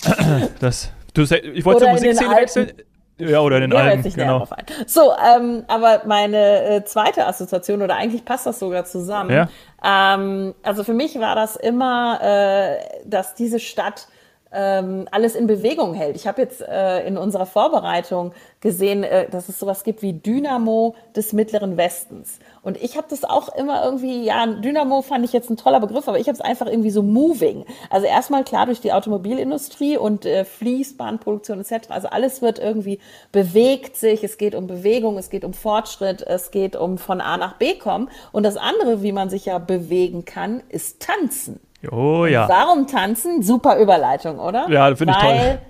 das, 0.61 0.91
du, 1.15 1.23
ich 1.23 1.65
wollte 1.65 1.85
zur 1.85 1.91
Musikszene 1.91 2.37
wechseln. 2.37 2.73
Ja, 3.19 3.41
oder 3.41 3.57
in 3.57 3.71
den 3.71 3.73
Alpen, 3.75 4.13
genau. 4.13 4.49
So, 4.87 5.13
ähm, 5.13 5.65
aber 5.69 6.03
meine 6.07 6.65
äh, 6.65 6.85
zweite 6.85 7.27
Assoziation, 7.27 7.83
oder 7.83 7.95
eigentlich 7.95 8.25
passt 8.25 8.47
das 8.47 8.59
sogar 8.59 8.85
zusammen. 8.85 9.31
Ja. 9.31 9.49
Ähm, 9.85 10.55
also 10.63 10.83
für 10.83 10.95
mich 10.95 11.21
war 11.21 11.37
das 11.37 11.55
immer, 11.55 12.19
äh, 12.21 12.79
dass 13.05 13.35
diese 13.35 13.61
Stadt 13.61 14.09
ähm, 14.53 15.07
alles 15.11 15.35
in 15.35 15.47
Bewegung 15.47 15.95
hält. 15.95 16.17
Ich 16.17 16.27
habe 16.27 16.43
jetzt 16.43 16.61
äh, 16.61 17.07
in 17.07 17.17
unserer 17.17 17.47
Vorbereitung 17.47 18.33
gesehen, 18.61 19.03
äh, 19.03 19.29
dass 19.29 19.49
es 19.49 19.59
sowas 19.59 19.85
gibt 19.85 20.03
wie 20.03 20.13
Dynamo 20.13 20.95
des 21.17 21.33
Mittleren 21.33 21.77
Westens. 21.77 22.39
Und 22.63 22.81
ich 22.83 22.97
habe 22.97 23.07
das 23.11 23.25
auch 23.25 23.55
immer 23.55 23.85
irgendwie, 23.85 24.25
ja, 24.25 24.47
Dynamo 24.47 25.03
fand 25.03 25.25
ich 25.25 25.33
jetzt 25.33 25.51
ein 25.51 25.57
toller 25.57 25.81
Begriff, 25.81 26.07
aber 26.07 26.19
ich 26.19 26.29
habe 26.29 26.37
es 26.37 26.41
einfach 26.41 26.67
irgendwie 26.67 26.91
so 26.91 27.03
moving. 27.03 27.65
Also 27.91 28.07
erstmal 28.07 28.45
klar 28.45 28.67
durch 28.67 28.81
die 28.81 28.93
Automobilindustrie 28.93 29.97
und 29.97 30.25
äh, 30.27 30.45
Fließbandproduktion 30.45 31.61
etc. 31.61 31.91
Also 31.91 32.09
alles 32.09 32.43
wird 32.43 32.59
irgendwie 32.59 32.99
bewegt 33.33 33.97
sich. 33.97 34.23
Es 34.23 34.39
geht 34.39 34.55
um 34.55 34.67
Bewegung, 34.67 35.19
es 35.19 35.31
geht 35.31 35.45
um 35.45 35.55
Fortschritt, 35.55 36.23
es 36.23 36.51
geht 36.51 36.77
um 36.77 36.99
von 36.99 37.21
A 37.21 37.37
nach 37.37 37.55
B 37.55 37.75
kommen. 37.75 38.09
Und 38.31 38.45
das 38.45 38.57
andere, 38.57 39.03
wie 39.03 39.13
man 39.13 39.31
sich 39.31 39.47
ja 39.47 39.59
bewegen 39.59 40.25
kann, 40.25 40.63
ist 40.69 41.01
tanzen. 41.01 41.61
Oh 41.91 42.27
ja. 42.27 42.49
Warum 42.49 42.87
tanzen? 42.87 43.43
Super 43.43 43.79
Überleitung, 43.79 44.39
oder? 44.39 44.69
Ja, 44.69 44.95
finde 44.95 45.15
ich 45.15 45.21
toll. 45.21 45.35
Weil 45.35 45.63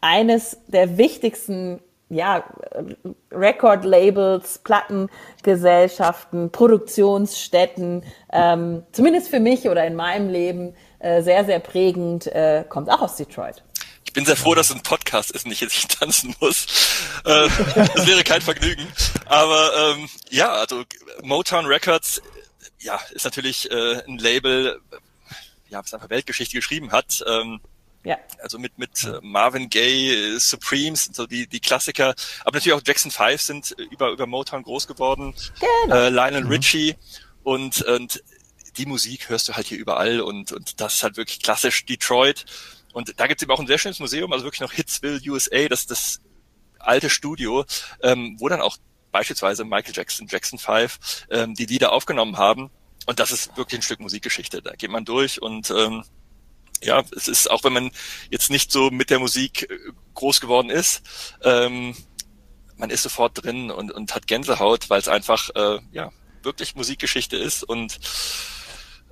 eines 0.00 0.58
der 0.66 0.98
wichtigsten 0.98 1.80
ja, 2.08 2.44
Record-Labels, 3.32 4.58
Plattengesellschaften, 4.58 6.52
Produktionsstätten, 6.52 8.04
ähm, 8.32 8.84
zumindest 8.92 9.28
für 9.28 9.40
mich 9.40 9.68
oder 9.68 9.84
in 9.86 9.96
meinem 9.96 10.28
Leben 10.28 10.74
äh, 11.00 11.22
sehr, 11.22 11.44
sehr 11.44 11.58
prägend, 11.58 12.26
äh, 12.28 12.64
kommt 12.68 12.90
auch 12.90 13.00
aus 13.00 13.16
Detroit. 13.16 13.64
Ich 14.04 14.12
bin 14.12 14.24
sehr 14.24 14.36
froh, 14.36 14.54
dass 14.54 14.70
es 14.70 14.76
ein 14.76 14.82
Podcast 14.82 15.32
ist 15.32 15.44
und 15.44 15.52
ich 15.52 15.60
jetzt 15.60 15.74
nicht 15.74 15.98
tanzen 15.98 16.34
muss. 16.40 16.66
Äh, 17.24 17.48
das 17.74 18.06
wäre 18.06 18.22
kein 18.22 18.40
Vergnügen. 18.40 18.86
Aber 19.26 19.70
ähm, 19.76 20.08
ja, 20.30 20.52
also 20.52 20.84
Motown 21.22 21.66
Records 21.66 22.22
ja, 22.78 23.00
ist 23.10 23.24
natürlich 23.24 23.70
äh, 23.70 24.02
ein 24.06 24.18
Label, 24.18 24.80
ja, 25.68 25.82
was 25.82 25.94
einfach 25.94 26.10
Weltgeschichte 26.10 26.56
geschrieben 26.56 26.92
hat. 26.92 27.24
Ähm, 27.26 27.60
ja. 28.04 28.18
Also 28.40 28.58
mit, 28.58 28.78
mit 28.78 29.02
äh, 29.04 29.18
Marvin 29.20 29.68
Gaye, 29.68 30.38
Supremes, 30.38 31.10
so 31.12 31.26
die, 31.26 31.48
die 31.48 31.60
Klassiker. 31.60 32.14
Aber 32.44 32.56
natürlich 32.56 32.74
auch 32.74 32.82
Jackson 32.84 33.10
5 33.10 33.40
sind 33.40 33.70
über, 33.90 34.10
über 34.10 34.26
Motown 34.26 34.62
groß 34.62 34.86
geworden. 34.86 35.34
Genau. 35.60 35.96
Äh, 35.96 36.08
Lionel 36.10 36.44
mhm. 36.44 36.50
Richie. 36.50 36.94
Und, 37.42 37.82
und 37.82 38.22
die 38.76 38.86
Musik 38.86 39.28
hörst 39.28 39.48
du 39.48 39.54
halt 39.54 39.66
hier 39.66 39.78
überall 39.78 40.20
und, 40.20 40.52
und 40.52 40.80
das 40.80 40.96
ist 40.96 41.02
halt 41.02 41.16
wirklich 41.16 41.42
klassisch 41.42 41.84
Detroit. 41.86 42.44
Und 42.92 43.18
da 43.18 43.26
gibt 43.26 43.40
es 43.40 43.42
eben 43.42 43.52
auch 43.52 43.60
ein 43.60 43.66
sehr 43.66 43.78
schönes 43.78 43.98
Museum, 43.98 44.32
also 44.32 44.44
wirklich 44.44 44.60
noch 44.60 44.72
Hitsville, 44.72 45.20
USA, 45.26 45.68
das 45.68 45.86
das 45.86 46.20
alte 46.78 47.10
Studio, 47.10 47.64
ähm, 48.02 48.36
wo 48.38 48.48
dann 48.48 48.60
auch 48.60 48.76
beispielsweise 49.12 49.64
Michael 49.64 49.94
Jackson, 49.94 50.26
Jackson 50.28 50.58
5, 50.58 51.26
ähm, 51.30 51.54
die 51.54 51.66
Lieder 51.66 51.92
aufgenommen 51.92 52.38
haben. 52.38 52.70
Und 53.06 53.20
das 53.20 53.30
ist 53.30 53.56
wirklich 53.56 53.80
ein 53.80 53.82
Stück 53.82 54.00
Musikgeschichte. 54.00 54.62
Da 54.62 54.74
geht 54.74 54.90
man 54.90 55.04
durch 55.04 55.40
und 55.40 55.70
ähm, 55.70 56.04
ja, 56.82 57.02
es 57.16 57.28
ist, 57.28 57.50
auch 57.50 57.64
wenn 57.64 57.72
man 57.72 57.90
jetzt 58.30 58.50
nicht 58.50 58.70
so 58.70 58.90
mit 58.90 59.10
der 59.10 59.18
Musik 59.18 59.70
äh, 59.70 59.78
groß 60.14 60.40
geworden 60.40 60.70
ist, 60.70 61.02
ähm, 61.42 61.96
man 62.76 62.90
ist 62.90 63.02
sofort 63.02 63.42
drin 63.42 63.70
und, 63.70 63.90
und 63.90 64.14
hat 64.14 64.26
Gänsehaut, 64.26 64.90
weil 64.90 65.00
es 65.00 65.08
einfach 65.08 65.50
äh, 65.54 65.78
ja 65.92 66.10
wirklich 66.42 66.74
Musikgeschichte 66.74 67.36
ist 67.36 67.62
und 67.64 67.98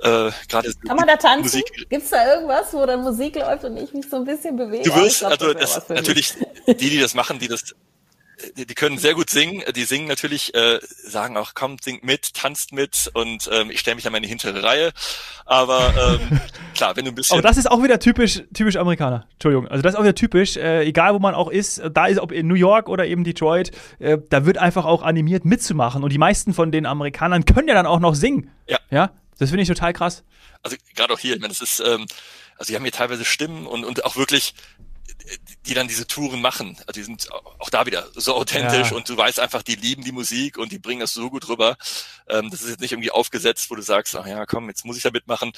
äh, 0.01 0.31
gerade 0.49 0.75
Kann 0.87 0.97
man 0.97 1.07
da 1.07 1.17
tanzen? 1.17 1.43
Musik 1.43 1.89
Gibt's 1.89 2.11
da 2.11 2.35
irgendwas, 2.35 2.73
wo 2.73 2.85
dann 2.85 3.03
Musik 3.03 3.37
läuft 3.37 3.65
und 3.65 3.77
ich 3.77 3.93
mich 3.93 4.09
so 4.09 4.17
ein 4.17 4.25
bisschen 4.25 4.57
bewege? 4.57 4.85
Du 4.85 4.95
wirst, 4.97 5.21
glaub, 5.21 5.33
also 5.33 5.55
das, 5.55 5.75
das 5.75 5.89
natürlich 5.89 6.35
die, 6.67 6.75
die 6.75 7.01
das 7.01 7.15
machen, 7.15 7.39
die 7.39 7.49
das 7.49 7.75
die, 8.57 8.75
können 8.75 8.99
sehr 8.99 9.15
gut 9.15 9.31
singen. 9.31 9.63
Die 9.75 9.85
singen 9.85 10.07
natürlich, 10.07 10.55
äh, 10.55 10.81
sagen 10.83 11.37
auch, 11.37 11.55
kommt, 11.55 11.85
singt 11.85 12.05
mit, 12.05 12.35
tanzt 12.35 12.73
mit 12.73 13.11
und 13.15 13.49
ähm, 13.53 13.71
ich 13.71 13.81
stelle 13.81 13.97
mich 13.97 14.07
an 14.07 14.13
meine 14.13 14.27
hintere 14.27 14.63
Reihe. 14.63 14.93
Aber 15.45 16.19
ähm, 16.21 16.41
klar, 16.75 16.97
wenn 16.97 17.05
du 17.05 17.11
ein 17.13 17.15
bisschen. 17.15 17.35
Aber 17.35 17.43
das 17.43 17.57
ist 17.57 17.71
auch 17.71 17.83
wieder 17.83 17.99
typisch, 17.99 18.43
typisch 18.53 18.77
Amerikaner. 18.77 19.27
Entschuldigung. 19.33 19.69
Also 19.69 19.83
das 19.83 19.95
ist 19.95 19.99
auch 19.99 20.03
wieder 20.03 20.15
typisch, 20.15 20.57
äh, 20.57 20.83
egal 20.83 21.15
wo 21.15 21.19
man 21.19 21.35
auch 21.35 21.51
ist, 21.51 21.83
da 21.93 22.07
ist 22.07 22.19
ob 22.19 22.33
in 22.33 22.47
New 22.47 22.55
York 22.55 22.89
oder 22.89 23.07
eben 23.07 23.25
Detroit, 23.25 23.71
äh, 23.99 24.19
da 24.31 24.47
wird 24.47 24.59
einfach 24.59 24.85
auch 24.85 25.03
animiert 25.03 25.45
mitzumachen. 25.45 26.03
Und 26.03 26.13
die 26.13 26.19
meisten 26.19 26.55
von 26.55 26.73
den 26.73 26.87
Amerikanern 26.87 27.45
können 27.45 27.69
ja 27.69 27.75
dann 27.75 27.87
auch 27.87 28.01
noch 28.01 28.15
singen. 28.15 28.51
Ja. 28.67 28.79
Ja. 28.91 29.11
Das 29.39 29.51
finde 29.51 29.63
ich 29.63 29.69
total 29.69 29.93
krass. 29.93 30.23
Also 30.63 30.77
gerade 30.95 31.13
auch 31.13 31.19
hier, 31.19 31.35
ich 31.35 31.41
meine, 31.41 31.53
das 31.53 31.61
ist, 31.61 31.81
ähm, 31.81 32.07
also 32.57 32.71
die 32.71 32.77
haben 32.77 32.83
hier 32.83 32.93
teilweise 32.93 33.25
Stimmen 33.25 33.67
und, 33.67 33.85
und 33.85 34.05
auch 34.05 34.17
wirklich 34.17 34.55
die 35.67 35.75
dann 35.75 35.89
diese 35.89 36.07
Touren 36.07 36.41
machen. 36.41 36.77
Also 36.87 36.93
die 36.93 37.03
sind 37.03 37.29
auch 37.33 37.71
da 37.71 37.87
wieder 37.87 38.05
so 38.15 38.35
authentisch 38.35 38.91
ja. 38.91 38.97
und 38.97 39.09
du 39.09 39.17
weißt 39.17 39.41
einfach, 39.41 39.63
die 39.63 39.75
lieben 39.75 40.05
die 40.05 40.13
Musik 40.13 40.59
und 40.59 40.73
die 40.73 40.79
bringen 40.79 41.01
das 41.01 41.15
so 41.15 41.31
gut 41.31 41.49
rüber. 41.49 41.77
Ähm, 42.29 42.51
das 42.51 42.63
ist 42.63 42.71
jetzt 42.71 42.81
nicht 42.81 42.93
irgendwie 42.93 43.11
aufgesetzt, 43.11 43.71
wo 43.71 43.75
du 43.75 43.83
sagst, 43.83 44.15
ach 44.17 44.27
ja, 44.27 44.45
komm, 44.47 44.69
jetzt 44.69 44.85
muss 44.85 44.97
ich 44.97 45.03
da 45.03 45.11
mitmachen. 45.11 45.53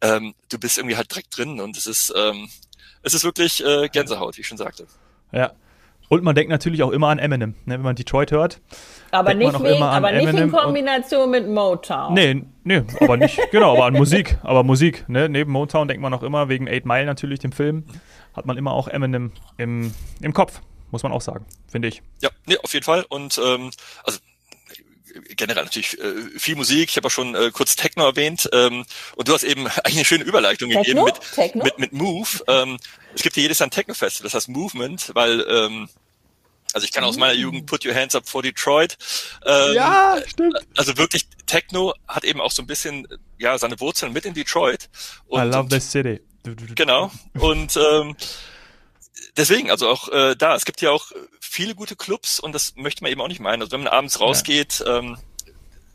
Ähm, 0.00 0.34
du 0.48 0.58
bist 0.58 0.78
irgendwie 0.78 0.96
halt 0.96 1.10
direkt 1.10 1.36
drin 1.36 1.60
und 1.60 1.76
es 1.76 1.86
ist, 1.86 2.12
ähm, 2.16 2.48
es 3.02 3.14
ist 3.14 3.24
wirklich 3.24 3.64
äh, 3.64 3.88
Gänsehaut, 3.88 4.36
wie 4.36 4.40
ich 4.40 4.46
schon 4.46 4.58
sagte. 4.58 4.86
Ja. 5.32 5.52
Und 6.08 6.22
man 6.24 6.34
denkt 6.34 6.50
natürlich 6.50 6.82
auch 6.82 6.90
immer 6.90 7.08
an 7.08 7.18
Eminem, 7.18 7.54
ne, 7.64 7.74
wenn 7.74 7.82
man 7.82 7.96
Detroit 7.96 8.32
hört. 8.32 8.60
Aber, 9.12 9.32
nicht, 9.32 9.62
wegen, 9.62 9.82
aber 9.82 10.12
nicht 10.12 10.28
in 10.28 10.52
Kombination 10.52 11.30
mit 11.30 11.48
Motown. 11.48 12.12
Nee, 12.12 12.44
nee, 12.64 12.82
aber 13.00 13.16
nicht, 13.16 13.40
genau, 13.50 13.72
aber 13.74 13.86
an 13.86 13.94
Musik. 13.94 14.38
Aber 14.42 14.62
Musik, 14.62 15.08
ne? 15.08 15.30
Neben 15.30 15.50
Motown 15.50 15.88
denkt 15.88 16.02
man 16.02 16.12
auch 16.12 16.22
immer, 16.22 16.50
wegen 16.50 16.68
Eight 16.68 16.84
Mile 16.84 17.06
natürlich, 17.06 17.38
dem 17.38 17.52
Film 17.52 17.84
hat 18.34 18.46
man 18.46 18.56
immer 18.56 18.72
auch 18.72 18.88
Eminem 18.88 19.32
im, 19.56 19.94
im 20.20 20.32
Kopf, 20.32 20.60
muss 20.90 21.02
man 21.02 21.12
auch 21.12 21.22
sagen, 21.22 21.46
finde 21.68 21.88
ich. 21.88 22.02
Ja, 22.20 22.30
nee, 22.46 22.56
auf 22.62 22.72
jeden 22.72 22.84
Fall. 22.84 23.04
Und 23.08 23.38
ähm, 23.42 23.70
also 24.04 24.18
generell 25.36 25.64
natürlich 25.64 25.98
äh, 25.98 26.38
viel 26.38 26.56
Musik. 26.56 26.90
Ich 26.90 26.96
habe 26.96 27.06
auch 27.06 27.10
schon 27.10 27.34
äh, 27.34 27.50
kurz 27.52 27.76
Techno 27.76 28.04
erwähnt. 28.04 28.48
Ähm, 28.52 28.84
und 29.16 29.28
du 29.28 29.34
hast 29.34 29.44
eben 29.44 29.66
eigentlich 29.84 29.96
eine 29.96 30.04
schöne 30.04 30.24
Überleitung 30.24 30.70
Techno? 30.70 30.82
gegeben 30.82 31.04
mit, 31.04 31.34
Techno? 31.34 31.64
mit, 31.64 31.78
mit 31.78 31.92
Move. 31.92 32.28
Ähm, 32.46 32.78
es 33.14 33.22
gibt 33.22 33.34
hier 33.34 33.42
jedes 33.42 33.58
Jahr 33.58 33.68
ein 33.68 33.70
Techno-Festival, 33.70 34.24
das 34.24 34.34
heißt 34.34 34.48
Movement, 34.48 35.10
weil 35.14 35.44
ähm, 35.48 35.88
also 36.72 36.86
ich 36.86 36.92
kann 36.92 37.04
aus 37.04 37.18
meiner 37.18 37.34
Jugend 37.34 37.66
Put 37.66 37.84
Your 37.84 37.94
Hands 37.94 38.14
Up 38.14 38.26
for 38.26 38.42
Detroit. 38.42 38.96
Ähm, 39.44 39.74
ja, 39.74 40.16
stimmt. 40.26 40.54
Also 40.76 40.96
wirklich, 40.96 41.26
Techno 41.46 41.92
hat 42.08 42.24
eben 42.24 42.40
auch 42.40 42.50
so 42.50 42.62
ein 42.62 42.66
bisschen 42.66 43.06
ja 43.38 43.58
seine 43.58 43.78
Wurzeln 43.80 44.12
mit 44.12 44.24
in 44.24 44.32
Detroit. 44.32 44.88
Und, 45.26 45.42
I 45.42 45.44
love 45.44 45.68
the 45.70 45.80
city. 45.80 46.20
Genau. 46.42 47.10
Und 47.38 47.76
ähm, 47.76 48.16
deswegen, 49.36 49.70
also 49.70 49.88
auch 49.88 50.08
äh, 50.08 50.34
da, 50.36 50.54
es 50.54 50.64
gibt 50.64 50.80
ja 50.80 50.90
auch 50.90 51.12
viele 51.40 51.74
gute 51.74 51.96
Clubs 51.96 52.40
und 52.40 52.52
das 52.52 52.74
möchte 52.76 53.02
man 53.02 53.12
eben 53.12 53.20
auch 53.20 53.28
nicht 53.28 53.40
meinen. 53.40 53.62
Also 53.62 53.72
wenn 53.72 53.82
man 53.82 53.92
abends 53.92 54.20
rausgeht, 54.20 54.80
ja. 54.80 54.98
ähm, 54.98 55.18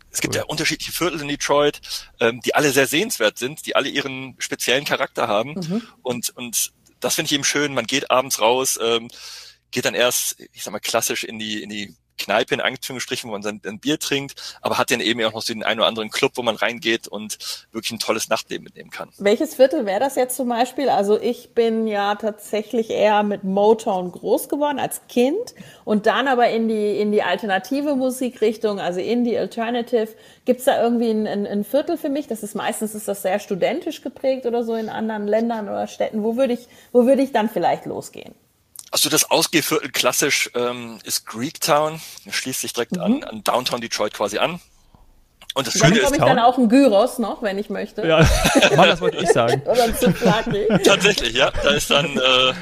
es 0.09 0.21
gibt 0.21 0.35
cool. 0.35 0.39
ja 0.39 0.45
unterschiedliche 0.45 0.91
Viertel 0.91 1.21
in 1.21 1.27
Detroit, 1.27 1.81
ähm, 2.19 2.41
die 2.41 2.55
alle 2.55 2.71
sehr 2.71 2.87
sehenswert 2.87 3.37
sind, 3.37 3.65
die 3.65 3.75
alle 3.75 3.89
ihren 3.89 4.35
speziellen 4.39 4.85
Charakter 4.85 5.27
haben. 5.27 5.53
Mhm. 5.53 5.87
Und, 6.01 6.29
und 6.35 6.71
das 6.99 7.15
finde 7.15 7.27
ich 7.27 7.33
eben 7.33 7.43
schön. 7.43 7.73
Man 7.73 7.85
geht 7.85 8.09
abends 8.09 8.41
raus, 8.41 8.79
ähm, 8.81 9.09
geht 9.71 9.85
dann 9.85 9.95
erst, 9.95 10.37
ich 10.53 10.63
sag 10.63 10.71
mal, 10.71 10.79
klassisch 10.79 11.23
in 11.23 11.39
die, 11.39 11.61
in 11.61 11.69
die 11.69 11.95
Kneipe 12.17 12.53
in 12.53 12.61
Anführungsstrichen, 12.61 13.29
wo 13.29 13.33
man 13.33 13.41
sein, 13.41 13.61
ein 13.65 13.79
Bier 13.79 13.99
trinkt, 13.99 14.57
aber 14.61 14.77
hat 14.77 14.91
dann 14.91 14.99
eben 14.99 15.23
auch 15.23 15.33
noch 15.33 15.41
so 15.41 15.53
den 15.53 15.63
einen 15.63 15.79
oder 15.79 15.87
anderen 15.87 16.09
Club, 16.09 16.33
wo 16.35 16.41
man 16.41 16.55
reingeht 16.55 17.07
und 17.07 17.37
wirklich 17.71 17.91
ein 17.91 17.99
tolles 17.99 18.29
Nachtleben 18.29 18.63
mitnehmen 18.63 18.89
kann. 18.89 19.09
Welches 19.17 19.55
Viertel 19.55 19.85
wäre 19.85 19.99
das 19.99 20.15
jetzt 20.15 20.35
zum 20.35 20.49
Beispiel? 20.49 20.89
Also 20.89 21.19
ich 21.19 21.53
bin 21.53 21.87
ja 21.87 22.15
tatsächlich 22.15 22.89
eher 22.89 23.23
mit 23.23 23.43
Motown 23.43 24.11
groß 24.11 24.49
geworden 24.49 24.79
als 24.79 25.01
Kind 25.07 25.55
und 25.85 26.05
dann 26.05 26.27
aber 26.27 26.49
in 26.49 26.67
die, 26.67 26.99
in 26.99 27.11
die 27.11 27.23
alternative 27.23 27.95
Musikrichtung, 27.95 28.79
also 28.79 28.99
in 28.99 29.23
die 29.23 29.37
Alternative. 29.37 30.09
Gibt 30.45 30.59
es 30.59 30.65
da 30.65 30.81
irgendwie 30.81 31.09
ein, 31.09 31.27
ein, 31.27 31.45
ein, 31.45 31.63
Viertel 31.63 31.97
für 31.97 32.09
mich? 32.09 32.27
Das 32.27 32.43
ist 32.43 32.55
meistens 32.55 32.95
ist 32.95 33.07
das 33.07 33.21
sehr 33.21 33.39
studentisch 33.39 34.01
geprägt 34.01 34.45
oder 34.45 34.63
so 34.63 34.75
in 34.75 34.89
anderen 34.89 35.27
Ländern 35.27 35.67
oder 35.67 35.87
Städten. 35.87 36.23
Wo 36.23 36.37
würde 36.37 36.53
ich, 36.53 36.67
wo 36.91 37.05
würde 37.05 37.21
ich 37.21 37.31
dann 37.31 37.49
vielleicht 37.49 37.85
losgehen? 37.85 38.33
Also 38.91 39.09
das 39.09 39.29
Ausgehviertel 39.29 39.91
klassisch 39.91 40.49
ähm, 40.55 40.99
ist 41.03 41.25
Greektown. 41.25 42.01
Das 42.25 42.35
schließt 42.35 42.61
sich 42.61 42.73
direkt 42.73 42.93
mhm. 42.93 43.01
an, 43.01 43.23
an 43.23 43.43
Downtown 43.43 43.81
Detroit 43.81 44.13
quasi 44.13 44.37
an. 44.37 44.61
Und 45.53 45.65
das 45.65 45.73
Schöne 45.73 45.97
ist, 45.97 46.11
ich 46.11 46.19
dann 46.19 46.37
auch 46.37 46.57
ein 46.57 46.69
Gyros 46.69 47.17
noch, 47.17 47.41
wenn 47.41 47.57
ich 47.57 47.69
möchte. 47.69 48.07
Ja, 48.07 48.19
Mann, 48.75 48.89
das 48.89 49.01
wollte 49.01 49.17
ich 49.17 49.29
sagen. 49.29 49.61
Oder 49.65 49.85
ein 49.85 49.95
Souflaki. 49.95 50.67
Tatsächlich, 50.83 51.33
ja. 51.33 51.49
Da 51.49 51.71
ist 51.71 51.89
dann 51.89 52.15
äh, 52.15 52.53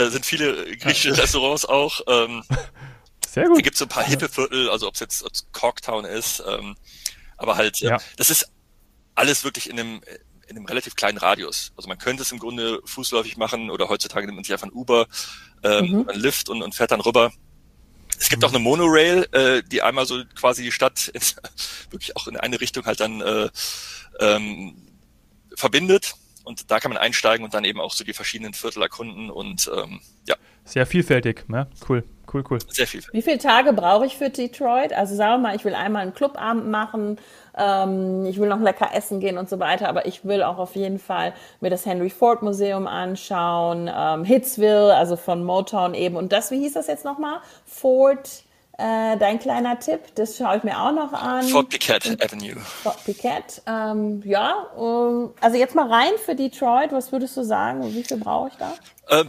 äh, 0.00 0.08
sind 0.10 0.24
viele 0.24 0.76
griechische 0.76 1.16
Restaurants 1.16 1.64
auch. 1.64 2.00
Ähm, 2.06 2.44
Sehr 3.28 3.46
gut. 3.46 3.58
Da 3.58 3.62
gibt 3.62 3.74
es 3.74 3.80
so 3.80 3.86
ein 3.86 3.88
paar 3.88 4.04
hippe 4.04 4.28
Viertel, 4.28 4.70
also 4.70 4.86
ob 4.86 4.94
es 4.94 5.00
jetzt 5.00 5.24
Corktown 5.52 6.04
ist, 6.04 6.42
ähm, 6.48 6.76
aber 7.36 7.56
halt, 7.56 7.80
ja. 7.80 7.98
das 8.16 8.30
ist 8.30 8.48
alles 9.16 9.42
wirklich 9.42 9.68
in 9.68 9.80
einem 9.80 10.00
in 10.50 10.56
einem 10.56 10.66
relativ 10.66 10.96
kleinen 10.96 11.16
Radius. 11.16 11.72
Also 11.76 11.88
man 11.88 11.96
könnte 11.96 12.22
es 12.22 12.32
im 12.32 12.38
Grunde 12.38 12.80
fußläufig 12.84 13.36
machen 13.36 13.70
oder 13.70 13.88
heutzutage 13.88 14.26
nimmt 14.26 14.36
man 14.36 14.44
sich 14.44 14.52
einfach 14.52 14.66
ein 14.66 14.72
Uber, 14.72 15.06
ähm, 15.62 15.86
mhm. 15.86 16.08
ein 16.08 16.18
Lift 16.18 16.48
und, 16.48 16.60
und 16.62 16.74
fährt 16.74 16.90
dann 16.90 17.00
rüber. 17.00 17.32
Es 18.18 18.28
gibt 18.28 18.44
auch 18.44 18.50
eine 18.50 18.58
Monorail, 18.58 19.26
äh, 19.32 19.62
die 19.62 19.80
einmal 19.80 20.06
so 20.06 20.22
quasi 20.34 20.62
die 20.62 20.72
Stadt 20.72 21.08
in, 21.08 21.22
wirklich 21.90 22.16
auch 22.16 22.26
in 22.26 22.36
eine 22.36 22.60
Richtung 22.60 22.84
halt 22.84 23.00
dann 23.00 23.20
äh, 23.20 23.48
ähm, 24.18 24.74
verbindet. 25.54 26.14
Und 26.42 26.70
da 26.70 26.80
kann 26.80 26.90
man 26.90 26.98
einsteigen 26.98 27.44
und 27.44 27.54
dann 27.54 27.64
eben 27.64 27.80
auch 27.80 27.92
so 27.92 28.02
die 28.02 28.12
verschiedenen 28.12 28.52
Viertel 28.52 28.82
erkunden 28.82 29.30
und 29.30 29.70
ähm, 29.74 30.00
ja. 30.26 30.34
Sehr 30.64 30.84
vielfältig, 30.84 31.48
ne? 31.48 31.68
Cool, 31.88 32.02
cool, 32.32 32.44
cool. 32.50 32.58
Sehr 32.68 32.86
vielfältig. 32.86 33.12
Wie 33.12 33.22
viele 33.22 33.38
Tage 33.38 33.72
brauche 33.72 34.06
ich 34.06 34.16
für 34.16 34.30
Detroit? 34.30 34.92
Also 34.92 35.14
sagen 35.14 35.42
wir 35.42 35.48
mal, 35.48 35.56
ich 35.56 35.64
will 35.64 35.74
einmal 35.74 36.02
einen 36.02 36.14
Clubabend 36.14 36.68
machen, 36.68 37.18
ähm, 37.56 38.26
ich 38.26 38.38
will 38.38 38.48
noch 38.48 38.60
lecker 38.60 38.90
essen 38.94 39.20
gehen 39.20 39.38
und 39.38 39.48
so 39.48 39.58
weiter, 39.58 39.88
aber 39.88 40.06
ich 40.06 40.24
will 40.24 40.42
auch 40.42 40.58
auf 40.58 40.76
jeden 40.76 40.98
Fall 40.98 41.34
mir 41.60 41.70
das 41.70 41.86
Henry 41.86 42.10
Ford 42.10 42.42
Museum 42.42 42.86
anschauen, 42.86 43.90
ähm, 43.94 44.24
Hitsville, 44.24 44.94
also 44.94 45.16
von 45.16 45.44
Motown 45.44 45.94
eben. 45.94 46.16
Und 46.16 46.32
das, 46.32 46.50
wie 46.50 46.58
hieß 46.60 46.74
das 46.74 46.86
jetzt 46.86 47.04
nochmal? 47.04 47.40
Ford, 47.66 48.44
äh, 48.78 49.18
dein 49.18 49.38
kleiner 49.38 49.78
Tipp, 49.78 50.00
das 50.14 50.38
schaue 50.38 50.56
ich 50.56 50.62
mir 50.62 50.80
auch 50.80 50.92
noch 50.92 51.12
an. 51.12 51.42
Fort 51.42 51.68
Piquette 51.68 52.16
Avenue. 52.24 52.58
Fort 52.60 53.04
Piquette, 53.04 53.60
ähm, 53.66 54.22
ja. 54.24 54.54
Um, 54.74 55.34
also 55.40 55.58
jetzt 55.58 55.74
mal 55.74 55.86
rein 55.86 56.12
für 56.24 56.34
Detroit, 56.34 56.92
was 56.92 57.12
würdest 57.12 57.36
du 57.36 57.42
sagen? 57.42 57.92
Wie 57.92 58.02
viel 58.02 58.16
brauche 58.16 58.48
ich 58.48 58.54
da? 58.54 58.72
Äh, 59.08 59.24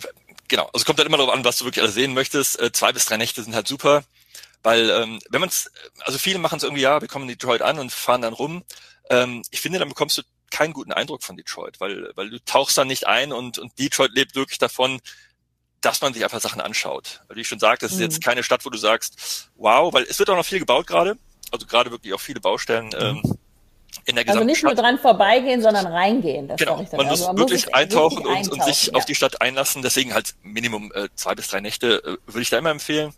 genau, 0.52 0.70
also 0.74 0.86
kommt 0.86 1.00
halt 1.00 1.08
immer 1.08 1.18
darauf 1.18 1.34
an, 1.34 1.44
was 1.44 1.58
du 1.58 1.66
wirklich 1.66 1.82
alles 1.82 1.96
sehen 1.96 2.14
möchtest. 2.14 2.60
Äh, 2.60 2.72
zwei 2.72 2.92
bis 2.92 3.06
drei 3.06 3.18
Nächte 3.18 3.42
sind 3.42 3.56
halt 3.56 3.68
super. 3.68 4.04
Weil 4.62 4.92
ähm, 4.92 5.20
wenn 5.30 5.40
man 5.40 5.50
es, 5.50 5.72
also 6.02 6.20
viele 6.20 6.38
machen 6.38 6.58
es 6.58 6.64
irgendwie, 6.64 6.84
ja, 6.84 7.02
wir 7.02 7.08
kommen 7.08 7.24
in 7.24 7.36
Detroit 7.36 7.64
an 7.64 7.80
und 7.80 7.92
fahren 7.92 8.22
dann 8.22 8.34
rum. 8.34 8.64
Ähm, 9.10 9.42
ich 9.50 9.62
finde, 9.62 9.80
dann 9.80 9.90
bekommst 9.90 10.20
du 10.20 10.22
keinen 10.52 10.74
guten 10.74 10.92
Eindruck 10.92 11.24
von 11.24 11.38
Detroit, 11.38 11.80
weil, 11.80 12.12
weil 12.16 12.30
du 12.30 12.44
tauchst 12.44 12.78
dann 12.78 12.88
nicht 12.88 13.08
ein 13.08 13.32
und, 13.32 13.58
und 13.58 13.80
Detroit 13.80 14.12
lebt 14.14 14.36
wirklich 14.36 14.60
davon, 14.60 15.00
dass 15.80 16.02
man 16.02 16.14
sich 16.14 16.24
einfach 16.24 16.42
Sachen 16.42 16.62
anschaut. 16.62 17.22
Weil 17.28 17.38
wie 17.38 17.42
ich 17.42 17.48
schon 17.48 17.58
sagte, 17.58 17.86
das 17.86 17.94
ist 17.94 18.02
jetzt 18.02 18.18
mhm. 18.18 18.26
keine 18.26 18.44
Stadt, 18.44 18.66
wo 18.66 18.70
du 18.70 18.78
sagst, 18.78 19.50
wow, 19.56 19.92
weil 19.92 20.04
es 20.04 20.20
wird 20.20 20.30
auch 20.30 20.36
noch 20.36 20.46
viel 20.46 20.60
gebaut 20.60 20.86
gerade. 20.86 21.18
Also 21.52 21.66
gerade 21.66 21.90
wirklich 21.90 22.14
auch 22.14 22.22
viele 22.22 22.42
Baustellen. 22.42 22.88
Mhm. 22.88 23.24
Ähm, 23.26 23.38
in 24.06 24.16
der 24.16 24.26
gesamten 24.26 24.40
Also 24.40 24.46
nicht 24.46 24.64
nur 24.64 24.76
dran 24.76 24.98
vorbeigehen, 24.98 25.62
sondern 25.62 25.88
reingehen. 25.88 26.48
Genau, 26.58 26.78
man 26.78 27.08
muss 27.08 27.22
also 27.22 27.28
man 27.28 27.38
wirklich 27.38 27.66
muss 27.66 27.74
eintauchen, 27.74 28.24
wirklich 28.24 28.52
und, 28.52 28.60
und, 28.60 28.64
sich 28.64 28.88
ja. 28.88 28.94
auf 28.94 29.06
die 29.06 29.16
Stadt 29.16 29.42
einlassen. 29.42 29.82
Deswegen 29.82 30.14
halt 30.14 30.36
Minimum 30.44 30.92
äh, 30.94 31.10
zwei 31.16 31.36
bis 31.36 31.48
drei 31.48 31.62
Nächte 31.62 32.04
äh, 32.04 32.18
würde 32.26 32.42
ich 32.42 32.50
da 32.50 32.58
immer 32.58 32.72
empfehlen. 32.72 33.14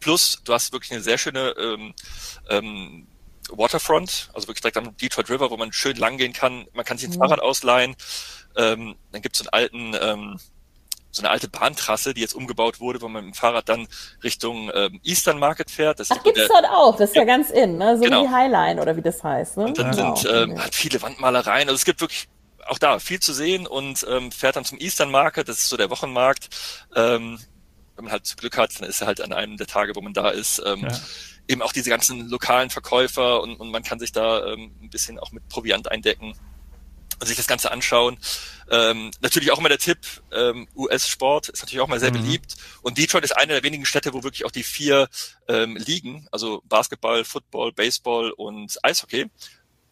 Plus, 0.00 0.40
du 0.44 0.52
hast 0.52 0.72
wirklich 0.72 0.92
eine 0.92 1.00
sehr 1.00 1.18
schöne 1.18 1.54
ähm, 1.58 1.94
ähm, 2.48 3.06
Waterfront, 3.50 4.30
also 4.34 4.48
wirklich 4.48 4.60
direkt 4.60 4.76
am 4.76 4.96
Detroit 4.96 5.30
River, 5.30 5.50
wo 5.50 5.56
man 5.56 5.72
schön 5.72 5.96
lang 5.96 6.16
gehen 6.16 6.32
kann. 6.32 6.66
Man 6.72 6.84
kann 6.84 6.98
sich 6.98 7.08
ein 7.08 7.14
mhm. 7.14 7.18
Fahrrad 7.18 7.40
ausleihen. 7.40 7.96
Ähm, 8.56 8.96
dann 9.12 9.22
gibt 9.22 9.36
es 9.36 9.42
einen 9.42 9.48
alten, 9.50 9.96
ähm, 10.00 10.40
so 11.16 11.22
eine 11.22 11.30
alte 11.30 11.48
Bahntrasse, 11.48 12.14
die 12.14 12.20
jetzt 12.20 12.34
umgebaut 12.34 12.78
wurde, 12.78 13.00
wo 13.00 13.08
man 13.08 13.24
mit 13.24 13.34
dem 13.34 13.38
Fahrrad 13.38 13.68
dann 13.68 13.88
Richtung 14.22 14.70
ähm, 14.74 15.00
Eastern 15.02 15.38
Market 15.38 15.70
fährt. 15.70 15.98
Das 15.98 16.10
Ach, 16.10 16.22
gibt's 16.22 16.40
der, 16.40 16.48
dort 16.48 16.66
auch? 16.66 16.96
Das 16.96 17.10
ist 17.10 17.16
ja, 17.16 17.22
ja 17.22 17.26
ganz 17.26 17.50
in, 17.50 17.78
ne? 17.78 17.96
So 17.96 18.04
genau. 18.04 18.24
wie 18.24 18.28
Highline 18.28 18.80
oder 18.80 18.96
wie 18.96 19.02
das 19.02 19.24
heißt. 19.24 19.56
Ne? 19.56 19.64
Und 19.64 19.78
dann 19.78 19.90
genau. 19.92 20.14
sind 20.14 20.30
ähm, 20.30 20.62
hat 20.62 20.74
viele 20.74 21.00
Wandmalereien. 21.00 21.68
Also 21.68 21.76
es 21.76 21.84
gibt 21.84 22.00
wirklich 22.00 22.28
auch 22.66 22.78
da 22.78 22.98
viel 22.98 23.20
zu 23.20 23.32
sehen 23.32 23.66
und 23.66 24.06
ähm, 24.08 24.30
fährt 24.30 24.56
dann 24.56 24.64
zum 24.64 24.78
Eastern 24.78 25.10
Market, 25.10 25.48
das 25.48 25.58
ist 25.58 25.68
so 25.68 25.76
der 25.76 25.90
Wochenmarkt. 25.90 26.48
Ähm, 26.94 27.38
wenn 27.94 28.04
man 28.04 28.12
halt 28.12 28.36
Glück 28.36 28.58
hat, 28.58 28.78
dann 28.78 28.88
ist 28.88 29.00
er 29.00 29.06
halt 29.06 29.22
an 29.22 29.32
einem 29.32 29.56
der 29.56 29.66
Tage, 29.66 29.96
wo 29.96 30.02
man 30.02 30.12
da 30.12 30.28
ist, 30.28 30.62
ähm, 30.66 30.82
ja. 30.82 30.88
eben 31.48 31.62
auch 31.62 31.72
diese 31.72 31.88
ganzen 31.88 32.28
lokalen 32.28 32.68
Verkäufer 32.68 33.40
und, 33.40 33.56
und 33.56 33.70
man 33.70 33.82
kann 33.82 33.98
sich 33.98 34.12
da 34.12 34.44
ähm, 34.52 34.74
ein 34.82 34.90
bisschen 34.90 35.18
auch 35.18 35.32
mit 35.32 35.48
Proviant 35.48 35.90
eindecken 35.90 36.34
und 37.18 37.26
sich 37.26 37.36
das 37.36 37.46
Ganze 37.46 37.70
anschauen. 37.70 38.18
Ähm, 38.70 39.10
natürlich 39.20 39.52
auch 39.52 39.58
immer 39.58 39.68
der 39.68 39.78
Tipp, 39.78 39.98
ähm, 40.32 40.66
US-Sport 40.74 41.48
ist 41.48 41.62
natürlich 41.62 41.80
auch 41.80 41.88
mal 41.88 42.00
sehr 42.00 42.12
mhm. 42.12 42.22
beliebt. 42.22 42.56
Und 42.82 42.98
Detroit 42.98 43.24
ist 43.24 43.36
eine 43.36 43.54
der 43.54 43.62
wenigen 43.62 43.86
Städte, 43.86 44.12
wo 44.12 44.22
wirklich 44.22 44.44
auch 44.44 44.50
die 44.50 44.64
vier 44.64 45.08
ähm, 45.48 45.76
Ligen, 45.76 46.26
also 46.32 46.62
Basketball, 46.64 47.24
Football, 47.24 47.72
Baseball 47.72 48.30
und 48.32 48.78
Eishockey, 48.82 49.30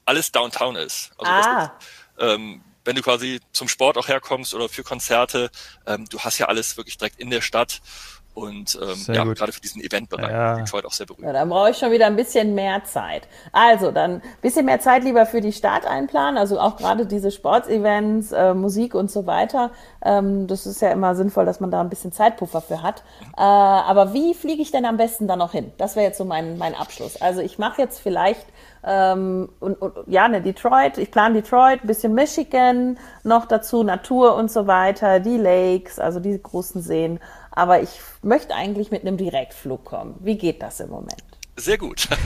alles 0.04 0.32
Downtown 0.32 0.76
ist. 0.76 1.12
Also 1.18 1.32
ah. 1.32 1.62
ist, 1.62 1.70
ähm, 2.18 2.62
wenn 2.84 2.96
du 2.96 3.02
quasi 3.02 3.40
zum 3.52 3.68
Sport 3.68 3.96
auch 3.96 4.08
herkommst 4.08 4.54
oder 4.54 4.68
für 4.68 4.82
Konzerte, 4.82 5.50
ähm, 5.86 6.06
du 6.08 6.20
hast 6.20 6.38
ja 6.38 6.46
alles 6.46 6.76
wirklich 6.76 6.98
direkt 6.98 7.18
in 7.18 7.30
der 7.30 7.40
Stadt. 7.40 7.80
Und 8.34 8.76
ähm, 8.82 9.14
ja, 9.14 9.22
gut. 9.22 9.38
gerade 9.38 9.52
für 9.52 9.60
diesen 9.60 9.80
Eventbereich 9.80 10.30
ja. 10.30 10.56
Detroit 10.56 10.84
auch 10.84 10.92
sehr 10.92 11.06
berühmt. 11.06 11.24
Ja, 11.24 11.32
dann 11.32 11.48
brauche 11.48 11.70
ich 11.70 11.78
schon 11.78 11.92
wieder 11.92 12.06
ein 12.06 12.16
bisschen 12.16 12.54
mehr 12.54 12.82
Zeit. 12.82 13.28
Also 13.52 13.92
dann 13.92 14.14
ein 14.14 14.22
bisschen 14.42 14.66
mehr 14.66 14.80
Zeit 14.80 15.04
lieber 15.04 15.24
für 15.24 15.40
die 15.40 15.52
Stadt 15.52 15.86
einplanen, 15.86 16.36
also 16.36 16.58
auch 16.58 16.76
gerade 16.76 17.06
diese 17.06 17.30
Sportsevents, 17.30 18.32
äh, 18.32 18.52
Musik 18.54 18.94
und 18.94 19.08
so 19.08 19.26
weiter. 19.26 19.70
Ähm, 20.04 20.48
das 20.48 20.66
ist 20.66 20.82
ja 20.82 20.90
immer 20.90 21.14
sinnvoll, 21.14 21.46
dass 21.46 21.60
man 21.60 21.70
da 21.70 21.80
ein 21.80 21.90
bisschen 21.90 22.10
Zeitpuffer 22.10 22.60
für 22.60 22.82
hat. 22.82 23.04
Äh, 23.36 23.40
aber 23.40 24.12
wie 24.12 24.34
fliege 24.34 24.62
ich 24.62 24.72
denn 24.72 24.84
am 24.84 24.96
besten 24.96 25.28
da 25.28 25.36
noch 25.36 25.52
hin? 25.52 25.72
Das 25.78 25.94
wäre 25.94 26.06
jetzt 26.06 26.18
so 26.18 26.24
mein, 26.24 26.58
mein 26.58 26.74
Abschluss. 26.74 27.22
Also 27.22 27.40
ich 27.40 27.58
mache 27.58 27.80
jetzt 27.80 28.00
vielleicht 28.00 28.46
ähm, 28.86 29.48
und, 29.60 29.80
und 29.80 29.94
ja, 30.06 30.28
ne, 30.28 30.42
Detroit, 30.42 30.98
ich 30.98 31.10
plane 31.10 31.34
Detroit, 31.34 31.82
ein 31.82 31.86
bisschen 31.86 32.12
Michigan, 32.14 32.98
noch 33.22 33.46
dazu 33.46 33.82
Natur 33.82 34.36
und 34.36 34.50
so 34.50 34.66
weiter, 34.66 35.20
die 35.20 35.38
Lakes, 35.38 35.98
also 35.98 36.20
die 36.20 36.40
großen 36.40 36.82
Seen. 36.82 37.18
Aber 37.56 37.80
ich 37.80 37.90
möchte 38.22 38.54
eigentlich 38.54 38.90
mit 38.90 39.02
einem 39.02 39.16
Direktflug 39.16 39.84
kommen. 39.84 40.16
Wie 40.20 40.36
geht 40.36 40.60
das 40.60 40.80
im 40.80 40.90
Moment? 40.90 41.22
Sehr 41.56 41.78
gut. 41.78 42.08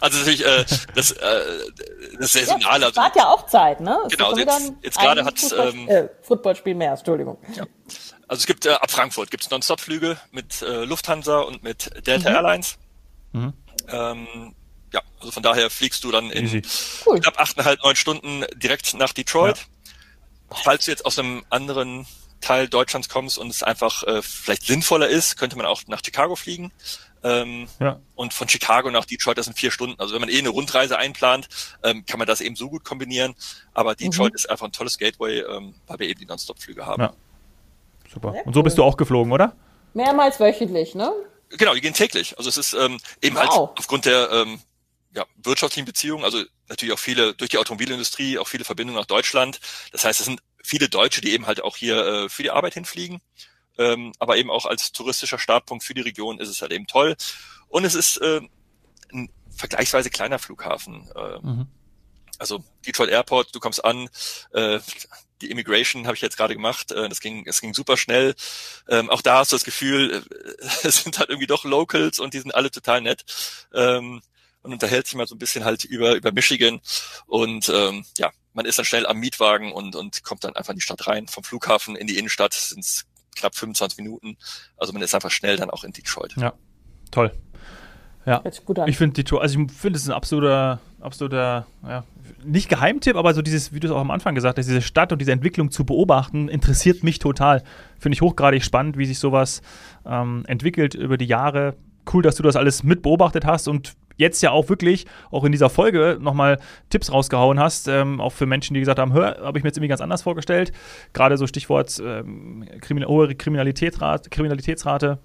Also 0.00 0.18
natürlich 0.18 0.44
äh, 0.44 0.64
das, 0.94 1.10
äh, 1.12 1.40
das 2.20 2.32
Saisonale. 2.32 2.84
Ja, 2.84 2.90
das 2.90 3.04
hat 3.04 3.16
ja 3.16 3.28
auch 3.28 3.46
Zeit, 3.46 3.80
ne? 3.80 3.98
Es 4.06 4.12
genau, 4.12 4.36
jetzt, 4.36 4.72
jetzt 4.82 4.98
gerade 4.98 5.24
hat 5.24 5.38
Football, 5.38 5.68
ähm, 5.70 5.88
äh, 5.88 6.08
Footballspiel 6.22 6.74
mehr, 6.74 6.92
Entschuldigung. 6.92 7.38
Ja. 7.54 7.64
Also 8.28 8.40
es 8.40 8.46
gibt 8.46 8.66
äh, 8.66 8.72
ab 8.72 8.90
Frankfurt 8.90 9.30
gibt 9.30 9.42
es 9.42 9.50
Non-Stop-Flüge 9.50 10.18
mit 10.30 10.62
äh, 10.62 10.84
Lufthansa 10.84 11.40
und 11.40 11.62
mit 11.62 12.06
Delta 12.06 12.28
mhm. 12.28 12.36
Airlines. 12.36 12.78
Mhm. 13.32 13.52
Ähm, 13.88 14.54
ja, 14.92 15.00
also 15.18 15.32
von 15.32 15.42
daher 15.42 15.70
fliegst 15.70 16.04
du 16.04 16.12
dann 16.12 16.30
in 16.30 16.62
cool. 17.06 17.20
knapp 17.20 17.40
achteinhalb, 17.40 17.82
neun 17.82 17.96
Stunden 17.96 18.44
direkt 18.54 18.94
nach 18.94 19.12
Detroit. 19.12 19.56
Ja. 19.56 20.56
Falls 20.62 20.84
du 20.84 20.90
jetzt 20.90 21.04
aus 21.04 21.18
einem 21.18 21.44
anderen 21.50 22.06
Teil 22.46 22.68
Deutschlands 22.68 23.08
kommst 23.08 23.38
und 23.38 23.48
es 23.48 23.64
einfach 23.64 24.04
äh, 24.04 24.22
vielleicht 24.22 24.66
sinnvoller 24.66 25.08
ist, 25.08 25.36
könnte 25.36 25.56
man 25.56 25.66
auch 25.66 25.82
nach 25.88 26.00
Chicago 26.04 26.36
fliegen. 26.36 26.70
Ähm, 27.24 27.66
ja. 27.80 27.98
Und 28.14 28.34
von 28.34 28.48
Chicago 28.48 28.88
nach 28.92 29.04
Detroit, 29.04 29.36
das 29.36 29.46
sind 29.46 29.58
vier 29.58 29.72
Stunden. 29.72 29.98
Also 29.98 30.14
wenn 30.14 30.20
man 30.20 30.28
eh 30.28 30.38
eine 30.38 30.50
Rundreise 30.50 30.96
einplant, 30.96 31.48
ähm, 31.82 32.06
kann 32.06 32.18
man 32.18 32.28
das 32.28 32.40
eben 32.40 32.54
so 32.54 32.70
gut 32.70 32.84
kombinieren. 32.84 33.34
Aber 33.74 33.96
Detroit 33.96 34.32
mhm. 34.32 34.36
ist 34.36 34.48
einfach 34.48 34.64
ein 34.64 34.70
tolles 34.70 34.96
Gateway, 34.96 35.40
ähm, 35.40 35.74
weil 35.88 35.98
wir 35.98 36.08
eben 36.08 36.20
die 36.20 36.26
Nonstop-Flüge 36.26 36.86
haben. 36.86 37.02
Ja. 37.02 37.12
Super. 38.12 38.34
Und 38.44 38.54
so 38.54 38.62
bist 38.62 38.78
du 38.78 38.84
auch 38.84 38.96
geflogen, 38.96 39.32
oder? 39.32 39.56
Mehrmals 39.94 40.38
wöchentlich, 40.38 40.94
ne? 40.94 41.10
Genau, 41.48 41.74
die 41.74 41.80
gehen 41.80 41.94
täglich. 41.94 42.38
Also 42.38 42.48
es 42.48 42.56
ist 42.56 42.74
ähm, 42.74 43.00
eben 43.22 43.36
halt 43.38 43.48
wow. 43.48 43.68
halt 43.68 43.78
aufgrund 43.80 44.04
der 44.04 44.30
ähm, 44.30 44.60
ja, 45.14 45.24
wirtschaftlichen 45.42 45.86
Beziehungen, 45.86 46.22
also 46.22 46.44
natürlich 46.68 46.94
auch 46.94 46.98
viele 46.98 47.34
durch 47.34 47.50
die 47.50 47.58
Automobilindustrie, 47.58 48.38
auch 48.38 48.46
viele 48.46 48.64
Verbindungen 48.64 49.00
nach 49.00 49.06
Deutschland. 49.06 49.58
Das 49.90 50.04
heißt, 50.04 50.20
es 50.20 50.26
sind 50.26 50.40
viele 50.66 50.88
Deutsche, 50.88 51.20
die 51.20 51.32
eben 51.32 51.46
halt 51.46 51.62
auch 51.62 51.76
hier 51.76 52.04
äh, 52.06 52.28
für 52.28 52.42
die 52.42 52.50
Arbeit 52.50 52.74
hinfliegen. 52.74 53.20
Ähm, 53.78 54.12
aber 54.18 54.36
eben 54.36 54.50
auch 54.50 54.66
als 54.66 54.92
touristischer 54.92 55.38
Startpunkt 55.38 55.84
für 55.84 55.94
die 55.94 56.00
Region 56.00 56.40
ist 56.40 56.48
es 56.48 56.62
halt 56.62 56.72
eben 56.72 56.86
toll. 56.86 57.16
Und 57.68 57.84
es 57.84 57.94
ist 57.94 58.16
äh, 58.18 58.40
ein 59.12 59.30
vergleichsweise 59.54 60.10
kleiner 60.10 60.38
Flughafen. 60.38 61.08
Äh, 61.14 61.38
mhm. 61.40 61.66
Also 62.38 62.64
Detroit 62.86 63.10
Airport, 63.10 63.54
du 63.54 63.60
kommst 63.60 63.84
an, 63.84 64.08
äh, 64.52 64.80
die 65.40 65.50
Immigration 65.50 66.06
habe 66.06 66.16
ich 66.16 66.22
jetzt 66.22 66.36
gerade 66.36 66.54
gemacht. 66.54 66.92
Äh, 66.92 67.08
das 67.08 67.20
ging, 67.20 67.46
es 67.46 67.60
ging 67.60 67.74
super 67.74 67.96
schnell. 67.96 68.34
Ähm, 68.88 69.10
auch 69.10 69.22
da 69.22 69.38
hast 69.38 69.52
du 69.52 69.56
das 69.56 69.64
Gefühl, 69.64 70.24
äh, 70.30 70.66
es 70.86 71.02
sind 71.02 71.18
halt 71.18 71.28
irgendwie 71.28 71.46
doch 71.46 71.64
Locals 71.64 72.18
und 72.18 72.34
die 72.34 72.40
sind 72.40 72.54
alle 72.54 72.70
total 72.70 73.02
nett. 73.02 73.24
Ähm, 73.74 74.22
und 74.62 74.72
unterhält 74.72 75.06
sich 75.06 75.14
mal 75.14 75.28
so 75.28 75.36
ein 75.36 75.38
bisschen 75.38 75.64
halt 75.64 75.84
über, 75.84 76.14
über 76.16 76.32
Michigan. 76.32 76.80
Und 77.26 77.68
ähm, 77.68 78.04
ja, 78.18 78.32
man 78.56 78.64
ist 78.64 78.78
dann 78.78 78.86
schnell 78.86 79.06
am 79.06 79.18
Mietwagen 79.18 79.70
und, 79.70 79.94
und 79.94 80.24
kommt 80.24 80.42
dann 80.42 80.56
einfach 80.56 80.70
in 80.70 80.76
die 80.76 80.82
Stadt 80.82 81.06
rein. 81.06 81.28
Vom 81.28 81.44
Flughafen 81.44 81.94
in 81.94 82.06
die 82.06 82.16
Innenstadt 82.16 82.54
sind 82.54 82.80
es 82.80 83.04
knapp 83.36 83.54
25 83.54 83.98
Minuten. 83.98 84.38
Also 84.78 84.94
man 84.94 85.02
ist 85.02 85.14
einfach 85.14 85.30
schnell 85.30 85.56
dann 85.56 85.68
auch 85.68 85.84
in 85.84 85.92
Detroit. 85.92 86.34
Ja, 86.36 86.54
toll. 87.10 87.32
Ja, 88.24 88.42
ich 88.86 88.96
finde 88.96 89.14
Detroit, 89.14 89.42
also 89.42 89.60
ich 89.60 89.70
finde 89.70 89.98
es 89.98 90.08
ein 90.08 90.12
absoluter, 90.12 90.80
absoluter, 91.00 91.66
ja, 91.84 92.02
nicht 92.44 92.68
Geheimtipp, 92.68 93.14
aber 93.14 93.34
so 93.34 93.42
dieses, 93.42 93.72
wie 93.72 93.78
du 93.78 93.86
es 93.86 93.92
auch 93.92 94.00
am 94.00 94.10
Anfang 94.10 94.34
gesagt 94.34 94.58
hast, 94.58 94.66
diese 94.66 94.82
Stadt 94.82 95.12
und 95.12 95.20
diese 95.20 95.30
Entwicklung 95.30 95.70
zu 95.70 95.84
beobachten, 95.84 96.48
interessiert 96.48 97.04
mich 97.04 97.20
total. 97.20 97.62
Finde 98.00 98.14
ich 98.14 98.22
hochgradig 98.22 98.64
spannend, 98.64 98.96
wie 98.96 99.06
sich 99.06 99.20
sowas 99.20 99.62
ähm, 100.04 100.44
entwickelt 100.48 100.94
über 100.94 101.18
die 101.18 101.26
Jahre. 101.26 101.76
Cool, 102.12 102.22
dass 102.22 102.34
du 102.34 102.42
das 102.42 102.56
alles 102.56 102.82
mit 102.82 103.02
beobachtet 103.02 103.44
hast 103.44 103.68
und 103.68 103.94
jetzt 104.16 104.42
ja 104.42 104.50
auch 104.50 104.68
wirklich, 104.68 105.06
auch 105.30 105.44
in 105.44 105.52
dieser 105.52 105.70
Folge, 105.70 106.18
nochmal 106.20 106.58
Tipps 106.90 107.12
rausgehauen 107.12 107.60
hast, 107.60 107.88
ähm, 107.88 108.20
auch 108.20 108.32
für 108.32 108.46
Menschen, 108.46 108.74
die 108.74 108.80
gesagt 108.80 108.98
haben, 108.98 109.12
hör, 109.12 109.38
habe 109.42 109.58
ich 109.58 109.64
mir 109.64 109.68
jetzt 109.68 109.76
irgendwie 109.76 109.88
ganz 109.88 110.00
anders 110.00 110.22
vorgestellt. 110.22 110.72
Gerade 111.12 111.36
so 111.36 111.46
Stichwort 111.46 112.00
ähm, 112.04 112.66
Krimin 112.80 113.06
hohe 113.06 113.34
Kriminalitätsrate, 113.34 114.30
Kriminalitätsrate. 114.30 115.18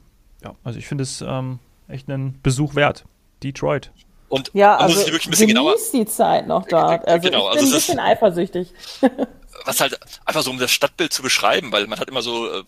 Ja, 0.44 0.56
also 0.64 0.80
ich 0.80 0.88
finde 0.88 1.04
es 1.04 1.22
ähm, 1.22 1.60
echt 1.88 2.10
einen 2.10 2.40
Besuch 2.42 2.76
wert. 2.76 3.06
Detroit. 3.44 3.92
Und 4.30 4.50
ja, 4.54 4.78
also 4.78 4.96
muss 4.96 5.08
ich 5.08 5.12
wirklich 5.12 5.28
ein 5.28 5.32
bisschen 5.32 5.48
genauer. 5.48 5.76
die 5.94 6.06
Zeit 6.06 6.48
noch 6.48 6.66
dort. 6.68 7.06
Also 7.08 7.28
genau, 7.28 7.50
ich 7.50 7.56
bin 7.56 7.60
also 7.60 7.74
ein 7.74 7.76
bisschen 7.76 8.00
eifersüchtig. 8.00 8.74
Was 9.66 9.80
halt 9.80 10.00
einfach 10.26 10.42
so 10.42 10.52
um 10.52 10.58
das 10.58 10.72
Stadtbild 10.72 11.12
zu 11.12 11.22
beschreiben, 11.22 11.72
weil 11.72 11.86
man 11.88 12.00
hat 12.00 12.10
immer 12.10 12.22
so 12.22 12.50
äh, 12.50 12.64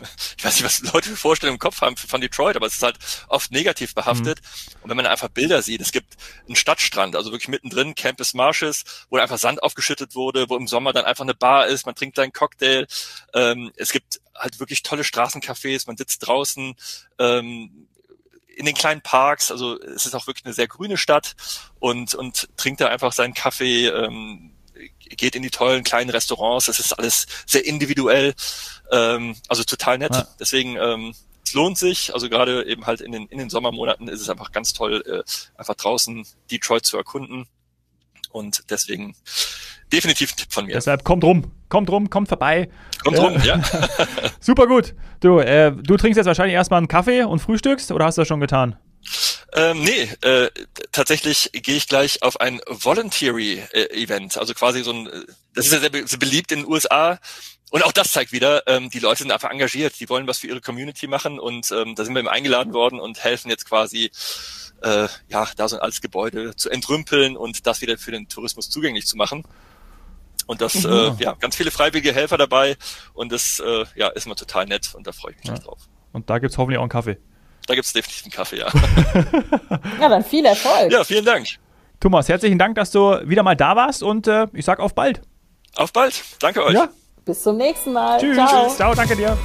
ich 0.38 0.44
weiß 0.44 0.54
nicht, 0.54 0.64
was 0.64 0.92
Leute 0.92 1.10
für 1.10 1.16
Vorstellungen 1.16 1.56
im 1.56 1.60
Kopf 1.60 1.80
haben 1.80 1.96
von 1.96 2.20
Detroit, 2.20 2.56
aber 2.56 2.66
es 2.66 2.74
ist 2.74 2.82
halt 2.82 2.98
oft 3.28 3.50
negativ 3.50 3.94
behaftet. 3.94 4.40
Mhm. 4.40 4.82
Und 4.82 4.90
wenn 4.90 4.96
man 4.96 5.06
einfach 5.06 5.28
Bilder 5.28 5.62
sieht, 5.62 5.80
es 5.80 5.92
gibt 5.92 6.14
einen 6.46 6.56
Stadtstrand, 6.56 7.16
also 7.16 7.30
wirklich 7.30 7.48
mittendrin, 7.48 7.94
Campus 7.94 8.34
Marshes, 8.34 8.84
wo 9.10 9.16
einfach 9.16 9.38
Sand 9.38 9.62
aufgeschüttet 9.62 10.14
wurde, 10.14 10.48
wo 10.48 10.56
im 10.56 10.66
Sommer 10.66 10.92
dann 10.92 11.04
einfach 11.04 11.24
eine 11.24 11.34
Bar 11.34 11.66
ist, 11.66 11.86
man 11.86 11.94
trinkt 11.94 12.18
einen 12.18 12.32
Cocktail. 12.32 12.86
Ähm, 13.32 13.72
es 13.76 13.92
gibt 13.92 14.20
halt 14.34 14.60
wirklich 14.60 14.82
tolle 14.82 15.02
Straßencafés, 15.02 15.84
man 15.86 15.96
sitzt 15.96 16.26
draußen, 16.26 16.74
ähm, 17.18 17.88
in 18.56 18.66
den 18.66 18.74
kleinen 18.74 19.00
Parks, 19.00 19.50
also 19.50 19.80
es 19.80 20.06
ist 20.06 20.14
auch 20.14 20.26
wirklich 20.26 20.44
eine 20.44 20.54
sehr 20.54 20.68
grüne 20.68 20.96
Stadt 20.96 21.34
und, 21.80 22.14
und 22.14 22.48
trinkt 22.56 22.80
da 22.80 22.88
einfach 22.88 23.12
seinen 23.12 23.34
Kaffee, 23.34 23.88
ähm, 23.88 24.53
geht 25.10 25.34
in 25.34 25.42
die 25.42 25.50
tollen 25.50 25.84
kleinen 25.84 26.10
Restaurants, 26.10 26.66
das 26.66 26.78
ist 26.78 26.92
alles 26.92 27.26
sehr 27.46 27.64
individuell, 27.64 28.34
ähm, 28.90 29.36
also 29.48 29.64
total 29.64 29.98
nett. 29.98 30.14
Ja. 30.14 30.26
Deswegen, 30.38 30.76
ähm, 30.76 31.14
es 31.44 31.54
lohnt 31.54 31.78
sich, 31.78 32.14
also 32.14 32.28
gerade 32.28 32.66
eben 32.66 32.86
halt 32.86 33.00
in 33.00 33.12
den, 33.12 33.26
in 33.26 33.38
den 33.38 33.50
Sommermonaten 33.50 34.08
ist 34.08 34.20
es 34.20 34.30
einfach 34.30 34.52
ganz 34.52 34.72
toll, 34.72 35.02
äh, 35.06 35.22
einfach 35.58 35.74
draußen 35.74 36.26
Detroit 36.50 36.86
zu 36.86 36.96
erkunden. 36.96 37.46
Und 38.30 38.64
deswegen 38.70 39.14
definitiv 39.92 40.32
ein 40.32 40.36
Tipp 40.36 40.52
von 40.52 40.66
mir. 40.66 40.72
Deshalb 40.72 41.04
kommt 41.04 41.22
rum, 41.22 41.52
kommt 41.68 41.88
rum, 41.90 42.10
kommt 42.10 42.28
vorbei. 42.28 42.68
Kommt 43.04 43.18
rum, 43.18 43.40
ja. 43.44 43.62
Super 44.40 44.66
gut. 44.66 44.94
Du, 45.20 45.38
äh, 45.38 45.70
du 45.70 45.96
trinkst 45.96 46.16
jetzt 46.16 46.26
wahrscheinlich 46.26 46.54
erstmal 46.54 46.78
einen 46.78 46.88
Kaffee 46.88 47.22
und 47.22 47.38
frühstückst 47.38 47.92
oder 47.92 48.06
hast 48.06 48.18
du 48.18 48.22
das 48.22 48.28
schon 48.28 48.40
getan? 48.40 48.76
Ähm, 49.56 49.82
nee, 49.82 50.08
äh, 50.22 50.50
tatsächlich 50.90 51.50
gehe 51.52 51.76
ich 51.76 51.86
gleich 51.86 52.22
auf 52.22 52.40
ein 52.40 52.60
Voluntary-Event. 52.66 54.36
Also 54.36 54.52
quasi 54.52 54.82
so 54.82 54.92
ein, 54.92 55.04
das 55.54 55.66
ist 55.66 55.72
ja 55.72 55.78
sehr, 55.78 55.90
be 55.90 56.06
sehr 56.06 56.18
beliebt 56.18 56.50
in 56.50 56.60
den 56.60 56.68
USA. 56.68 57.20
Und 57.70 57.84
auch 57.84 57.92
das 57.92 58.10
zeigt 58.12 58.32
wieder, 58.32 58.66
ähm, 58.66 58.90
die 58.90 58.98
Leute 58.98 59.22
sind 59.22 59.32
einfach 59.32 59.50
engagiert, 59.50 59.98
die 60.00 60.08
wollen 60.08 60.26
was 60.26 60.38
für 60.38 60.48
ihre 60.48 60.60
Community 60.60 61.06
machen 61.06 61.40
und 61.40 61.72
ähm, 61.72 61.94
da 61.94 62.04
sind 62.04 62.14
wir 62.14 62.20
eben 62.20 62.28
eingeladen 62.28 62.72
worden 62.72 63.00
und 63.00 63.22
helfen 63.22 63.48
jetzt 63.48 63.64
quasi, 63.68 64.10
äh, 64.82 65.08
ja, 65.28 65.48
da 65.56 65.68
so 65.68 65.76
ein 65.76 65.82
altes 65.82 66.00
Gebäude 66.00 66.54
zu 66.54 66.70
entrümpeln 66.70 67.36
und 67.36 67.66
das 67.66 67.80
wieder 67.80 67.96
für 67.96 68.12
den 68.12 68.28
Tourismus 68.28 68.70
zugänglich 68.70 69.06
zu 69.06 69.16
machen. 69.16 69.44
Und 70.46 70.60
das, 70.60 70.84
mhm. 70.84 70.92
äh, 70.92 71.22
ja, 71.22 71.32
ganz 71.32 71.56
viele 71.56 71.70
freiwillige 71.70 72.12
Helfer 72.12 72.38
dabei 72.38 72.76
und 73.12 73.32
das, 73.32 73.60
äh, 73.60 73.84
ja, 73.94 74.08
ist 74.08 74.26
immer 74.26 74.36
total 74.36 74.66
nett 74.66 74.94
und 74.94 75.06
da 75.06 75.12
freue 75.12 75.32
ich 75.32 75.38
mich 75.38 75.46
ja. 75.46 75.58
drauf. 75.58 75.78
Und 76.12 76.30
da 76.30 76.38
gibt's 76.38 76.58
hoffentlich 76.58 76.78
auch 76.78 76.82
einen 76.82 76.90
Kaffee. 76.90 77.18
Da 77.66 77.74
gibt's 77.74 77.92
definitiv 77.92 78.24
einen 78.24 78.32
Kaffee, 78.32 78.58
ja. 78.58 78.68
ja, 80.00 80.08
dann 80.08 80.24
viel 80.24 80.44
Erfolg. 80.44 80.92
Ja, 80.92 81.04
vielen 81.04 81.24
Dank. 81.24 81.46
Thomas, 82.00 82.28
herzlichen 82.28 82.58
Dank, 82.58 82.74
dass 82.74 82.90
du 82.90 83.18
wieder 83.24 83.42
mal 83.42 83.56
da 83.56 83.76
warst 83.76 84.02
und 84.02 84.26
äh, 84.26 84.46
ich 84.52 84.64
sag 84.64 84.80
auf 84.80 84.94
bald. 84.94 85.22
Auf 85.76 85.92
bald. 85.92 86.22
Danke 86.40 86.62
euch. 86.64 86.74
Ja. 86.74 86.88
Bis 87.24 87.42
zum 87.42 87.56
nächsten 87.56 87.92
Mal. 87.92 88.20
Tschüss. 88.20 88.36
Ciao. 88.36 88.68
Ciao, 88.68 88.94
danke 88.94 89.16
dir. 89.16 89.36